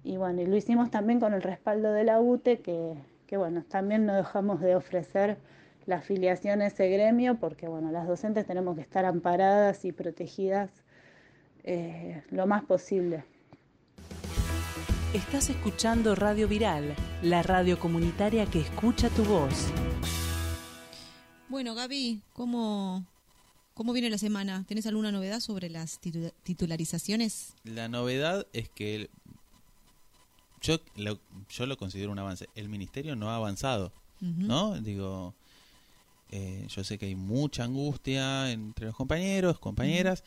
[0.05, 2.95] Y bueno, y lo hicimos también con el respaldo de la UTE, que,
[3.27, 5.39] que bueno, también no dejamos de ofrecer
[5.87, 10.71] la afiliación a ese gremio, porque bueno, las docentes tenemos que estar amparadas y protegidas
[11.65, 13.25] eh, lo más posible.
[15.15, 19.67] Estás escuchando Radio Viral, la radio comunitaria que escucha tu voz.
[21.49, 23.05] Bueno, Gaby, ¿cómo,
[23.75, 24.65] ¿cómo viene la semana?
[24.69, 27.55] ¿Tenés alguna novedad sobre las titu- titularizaciones?
[27.65, 29.11] La novedad es que el-
[30.61, 32.49] yo, lo, yo lo considero un avance.
[32.55, 33.93] El ministerio no ha avanzado.
[34.23, 34.79] ¿no?
[34.83, 35.35] Digo,
[36.31, 40.23] eh, yo sé que hay mucha angustia entre los compañeros, compañeras,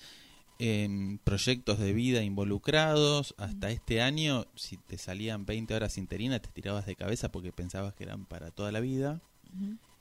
[0.59, 3.33] em, proyectos de vida involucrados.
[3.37, 7.93] Hasta este año, si te salían 20 horas interinas, te tirabas de cabeza porque pensabas
[7.93, 9.21] que eran para toda la vida.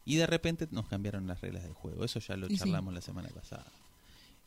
[0.04, 2.04] Y de repente nos cambiaron las reglas del juego.
[2.04, 2.56] Eso ya lo Y sí.
[2.58, 3.66] charlamos la semana pasada.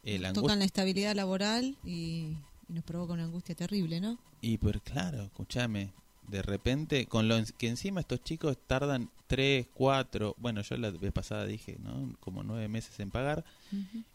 [0.04, 2.36] Eh, la Tocan la estabilidad laboral y,
[2.68, 4.18] y nos provoca una angustia terrible, ¿no?
[4.42, 5.92] Y pues claro, escúchame,
[6.28, 10.92] de repente, con lo en- que encima estos chicos tardan 3, 4, bueno, yo la
[10.92, 12.16] vez pasada dije, ¿no?
[12.20, 13.44] Como 9 meses en pagar.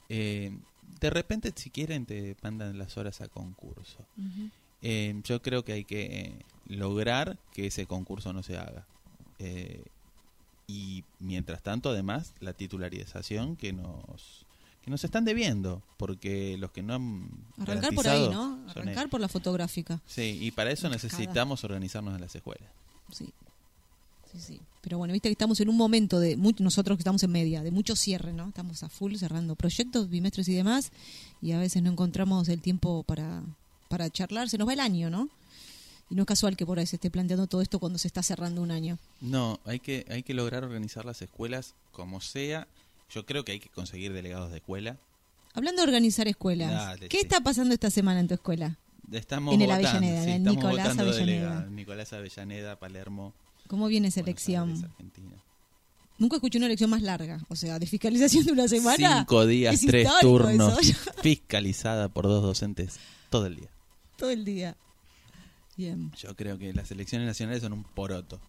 [0.08, 0.56] Eh,
[1.00, 3.98] de repente, si quieren, te mandan las horas a concurso.
[4.82, 8.86] Eh, yo creo que hay que eh, lograr que ese concurso no se haga.
[9.38, 9.82] Eh,
[10.66, 14.46] y mientras tanto, además, la titularización que nos
[14.82, 17.28] que nos están debiendo, porque los que no han
[17.58, 18.64] Arrancar por ahí, ¿no?
[18.68, 20.00] Arrancar por la fotográfica.
[20.06, 22.70] Sí, y para eso necesitamos organizarnos en las escuelas.
[23.12, 23.30] Sí.
[24.32, 24.60] Sí, sí.
[24.82, 27.62] Pero bueno, viste que estamos en un momento de, mu- nosotros que estamos en media,
[27.62, 28.48] de mucho cierre, ¿no?
[28.48, 30.90] Estamos a full cerrando proyectos, bimestres y demás,
[31.42, 33.42] y a veces no encontramos el tiempo para,
[33.88, 35.28] para charlar, se nos va el año, ¿no?
[36.08, 38.22] Y no es casual que por ahí se esté planteando todo esto cuando se está
[38.22, 38.98] cerrando un año.
[39.20, 42.66] No, hay que, hay que lograr organizar las escuelas como sea.
[43.12, 44.96] Yo creo que hay que conseguir delegados de escuela.
[45.52, 47.22] Hablando de organizar escuelas, Dale, ¿qué sí.
[47.24, 48.76] está pasando esta semana en tu escuela?
[49.12, 51.66] Estamos En el votando, Avellaneda, sí, en Nicolás Avellaneda.
[51.70, 53.32] Nicolás Avellaneda, Palermo,
[53.70, 54.92] ¿Cómo viene esa elección?
[56.18, 59.18] Nunca escuché una elección más larga, o sea, de fiscalización de una semana.
[59.20, 62.98] Cinco días, Es tres turnos, eso, fiscalizada por dos docentes
[63.30, 63.68] todo el día.
[64.16, 64.76] todo el día.
[65.76, 66.10] Bien.
[66.18, 68.40] Yo creo que las elecciones nacionales son un poroto.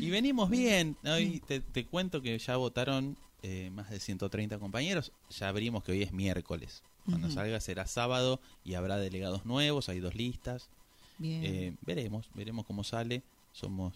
[0.00, 0.96] y venimos bien.
[1.04, 5.12] Hoy te, te cuento que ya votaron eh, más de 130 compañeros.
[5.28, 6.82] Ya abrimos que hoy es miércoles.
[7.04, 9.90] Cuando salga será sábado y habrá delegados nuevos.
[9.90, 10.70] Hay dos listas.
[11.18, 11.44] Bien.
[11.44, 13.22] Eh, veremos, veremos cómo sale.
[13.52, 13.94] Somos.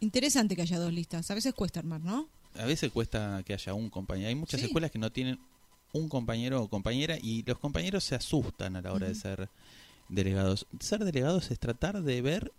[0.00, 1.30] Interesante que haya dos listas.
[1.30, 2.28] A veces cuesta armar, ¿no?
[2.58, 4.28] A veces cuesta que haya un compañero.
[4.28, 4.66] Hay muchas Sí.
[4.66, 5.38] escuelas que no tienen
[5.92, 9.48] un compañero o compañera y los compañeros se asustan a la hora de ser
[10.08, 10.66] delegados.
[10.80, 12.52] Ser delegados es tratar de ver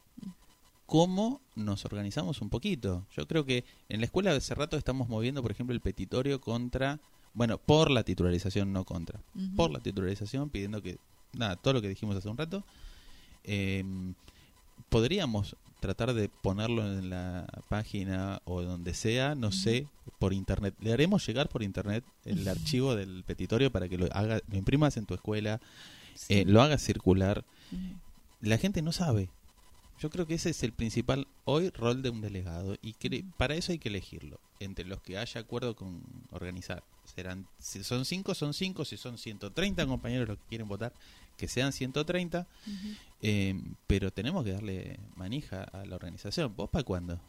[0.85, 3.05] cómo nos organizamos un poquito.
[3.15, 6.99] Yo creo que en la escuela hace rato estamos moviendo, por ejemplo, el petitorio contra,
[7.33, 9.19] bueno, por la titularización, no contra,
[9.55, 10.97] por la titularización, pidiendo que,
[11.33, 12.63] nada, todo lo que dijimos hace un rato,
[13.43, 13.83] eh,
[14.89, 19.88] podríamos tratar de ponerlo en la página o donde sea, no sé,
[20.19, 20.73] por internet.
[20.80, 24.97] Le haremos llegar por internet el archivo del petitorio para que lo haga, lo imprimas
[24.97, 25.59] en tu escuela,
[26.30, 27.45] eh, lo hagas circular.
[28.41, 29.30] La gente no sabe.
[29.99, 33.55] Yo creo que ese es el principal hoy rol de un delegado y que para
[33.55, 36.84] eso hay que elegirlo entre los que haya acuerdo con organizar.
[37.15, 40.93] Serán si son cinco son cinco, si son 130 compañeros los que quieren votar,
[41.38, 42.47] que sean 130,
[43.21, 46.53] eh, pero tenemos que darle manija a la organización.
[46.55, 47.19] ¿Vos para cuándo?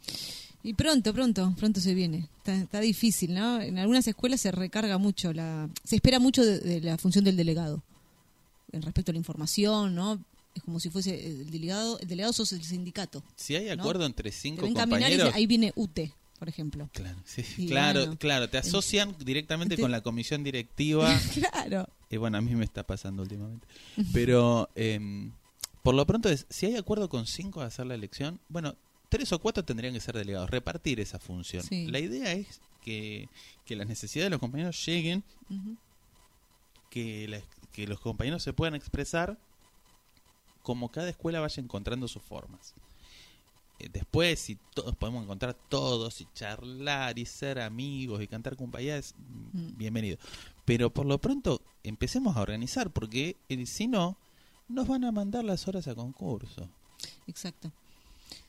[0.61, 2.27] Y pronto, pronto, pronto se viene.
[2.37, 3.61] Está, está difícil, ¿no?
[3.61, 7.37] En algunas escuelas se recarga mucho, la, se espera mucho de, de la función del
[7.37, 7.81] delegado.
[8.71, 10.19] En respecto a la información, ¿no?
[10.55, 13.23] Es como si fuese el delegado, el delegado sos el sindicato.
[13.35, 13.81] Si hay ¿no?
[13.81, 16.89] acuerdo entre cinco y compañeros, ahí viene UTE, por ejemplo.
[16.93, 21.13] Claro, sí, claro, bueno, claro, te asocian directamente Te- con la comisión directiva.
[21.33, 21.87] claro.
[22.09, 23.67] Y bueno, a mí me está pasando últimamente.
[24.13, 25.31] Pero em,
[25.83, 28.75] por lo pronto, es, si hay acuerdo con cinco de hacer la elección, bueno,
[29.09, 31.61] tres o cuatro tendrían que ser delegados, repartir esa función.
[31.63, 31.87] Sí.
[31.87, 33.27] La idea es que,
[33.65, 35.23] que las necesidades de los compañeros lleguen,
[36.89, 39.37] que, la- que los compañeros se puedan expresar
[40.63, 42.73] como cada escuela vaya encontrando sus formas.
[43.79, 49.15] Eh, Después, si todos podemos encontrar todos y charlar y ser amigos y cantar compañías,
[49.53, 49.77] Mm.
[49.77, 50.17] bienvenido.
[50.65, 54.17] Pero por lo pronto empecemos a organizar porque eh, si no,
[54.67, 56.69] nos van a mandar las horas a concurso.
[57.27, 57.71] Exacto.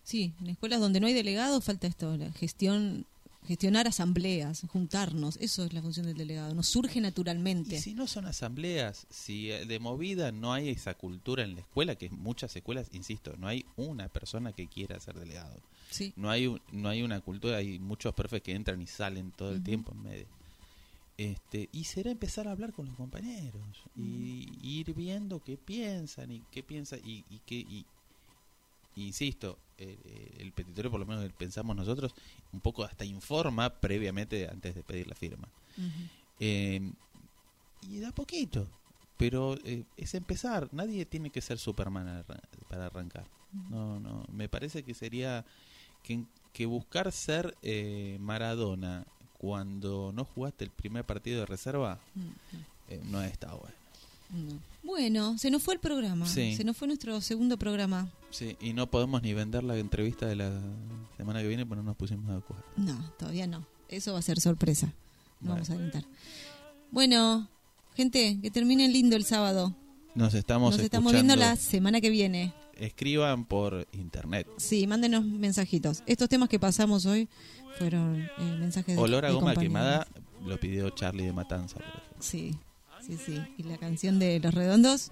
[0.03, 3.07] Sí, en escuelas donde no hay delegados falta esto, la gestión,
[3.47, 7.77] gestionar asambleas, juntarnos, eso es la función del delegado, nos surge naturalmente.
[7.77, 11.61] Y si no son asambleas, si eh, de movida no hay esa cultura en la
[11.61, 15.61] escuela, que muchas escuelas, insisto, no hay una persona que quiera ser delegado.
[15.91, 16.13] Sí.
[16.17, 19.63] No hay no hay una cultura, hay muchos profes que entran y salen todo el
[19.63, 20.27] tiempo en medio.
[21.21, 26.31] Este, y será empezar a hablar con los compañeros y, y ir viendo qué piensan
[26.31, 27.85] y qué piensan y, y qué y,
[28.97, 32.15] insisto, eh, eh, el petitorio por lo menos pensamos nosotros
[32.53, 35.49] un poco hasta informa previamente antes de pedir la firma.
[36.39, 36.93] Eh,
[37.83, 38.69] y da poquito,
[39.17, 40.69] pero eh, es empezar.
[40.73, 42.25] Nadie tiene que ser Superman
[42.69, 43.27] para arrancar.
[43.69, 44.25] No, no.
[44.33, 45.45] Me parece que sería
[46.03, 49.07] que, que buscar ser eh, Maradona
[49.39, 51.99] cuando no jugaste el primer partido de reserva
[52.89, 53.75] eh, no está bueno.
[54.33, 54.59] No.
[54.83, 56.57] Bueno, se nos fue el programa, Sí.
[56.57, 58.09] se nos fue nuestro segundo programa.
[58.31, 60.61] Sí, y no podemos ni vender la entrevista de la
[61.17, 62.65] semana que viene porque no nos pusimos de acuerdo.
[62.77, 63.67] No, todavía no.
[63.89, 64.93] Eso va a ser sorpresa.
[65.41, 66.05] No vamos a adelantar.
[66.91, 67.49] Bueno,
[67.95, 69.75] gente, que terminen lindo el sábado.
[70.15, 72.53] Nos estamos Nos estamos viendo la semana que viene.
[72.77, 74.49] Escriban por internet.
[74.57, 76.03] Sí, mándenos mensajitos.
[76.07, 77.29] Estos temas que pasamos hoy
[77.79, 79.63] fueron eh, mensajes de Olor a goma compañeros.
[79.63, 80.07] quemada
[80.47, 81.77] lo pidió Charlie de Matanza.
[81.77, 82.23] por.
[82.25, 82.55] Sí,
[83.11, 83.41] sí, sí.
[83.59, 85.11] Y la canción de Los Redondos,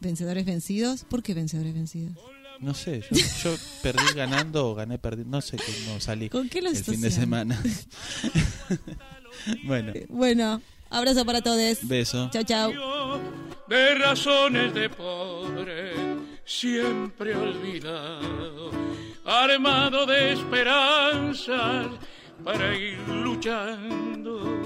[0.00, 1.04] Vencedores Vencidos.
[1.04, 2.16] ¿Por qué Vencedores Vencidos?
[2.60, 5.36] No sé, yo, yo perdí ganando o gané perdiendo.
[5.36, 7.62] No sé, no salí ¿Con qué lo el fin de semana.
[9.64, 11.78] bueno, Bueno, abrazo para todos.
[11.82, 12.30] beso.
[12.32, 13.20] Chao, chao.
[13.68, 15.92] de razones de pobre,
[16.46, 18.70] siempre olvidado,
[19.26, 21.88] armado de esperanzas
[22.42, 24.62] para ir luchando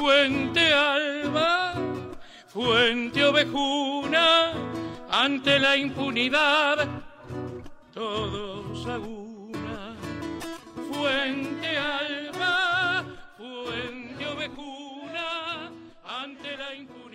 [0.00, 1.74] fuente alba,
[2.48, 4.52] fuente ovejuna,
[5.10, 6.88] ante la impunidad,
[7.92, 9.94] todos a una.
[10.90, 13.04] Fuente alba,
[13.36, 15.70] fuente ovejuna,
[16.08, 17.09] ante la impunidad.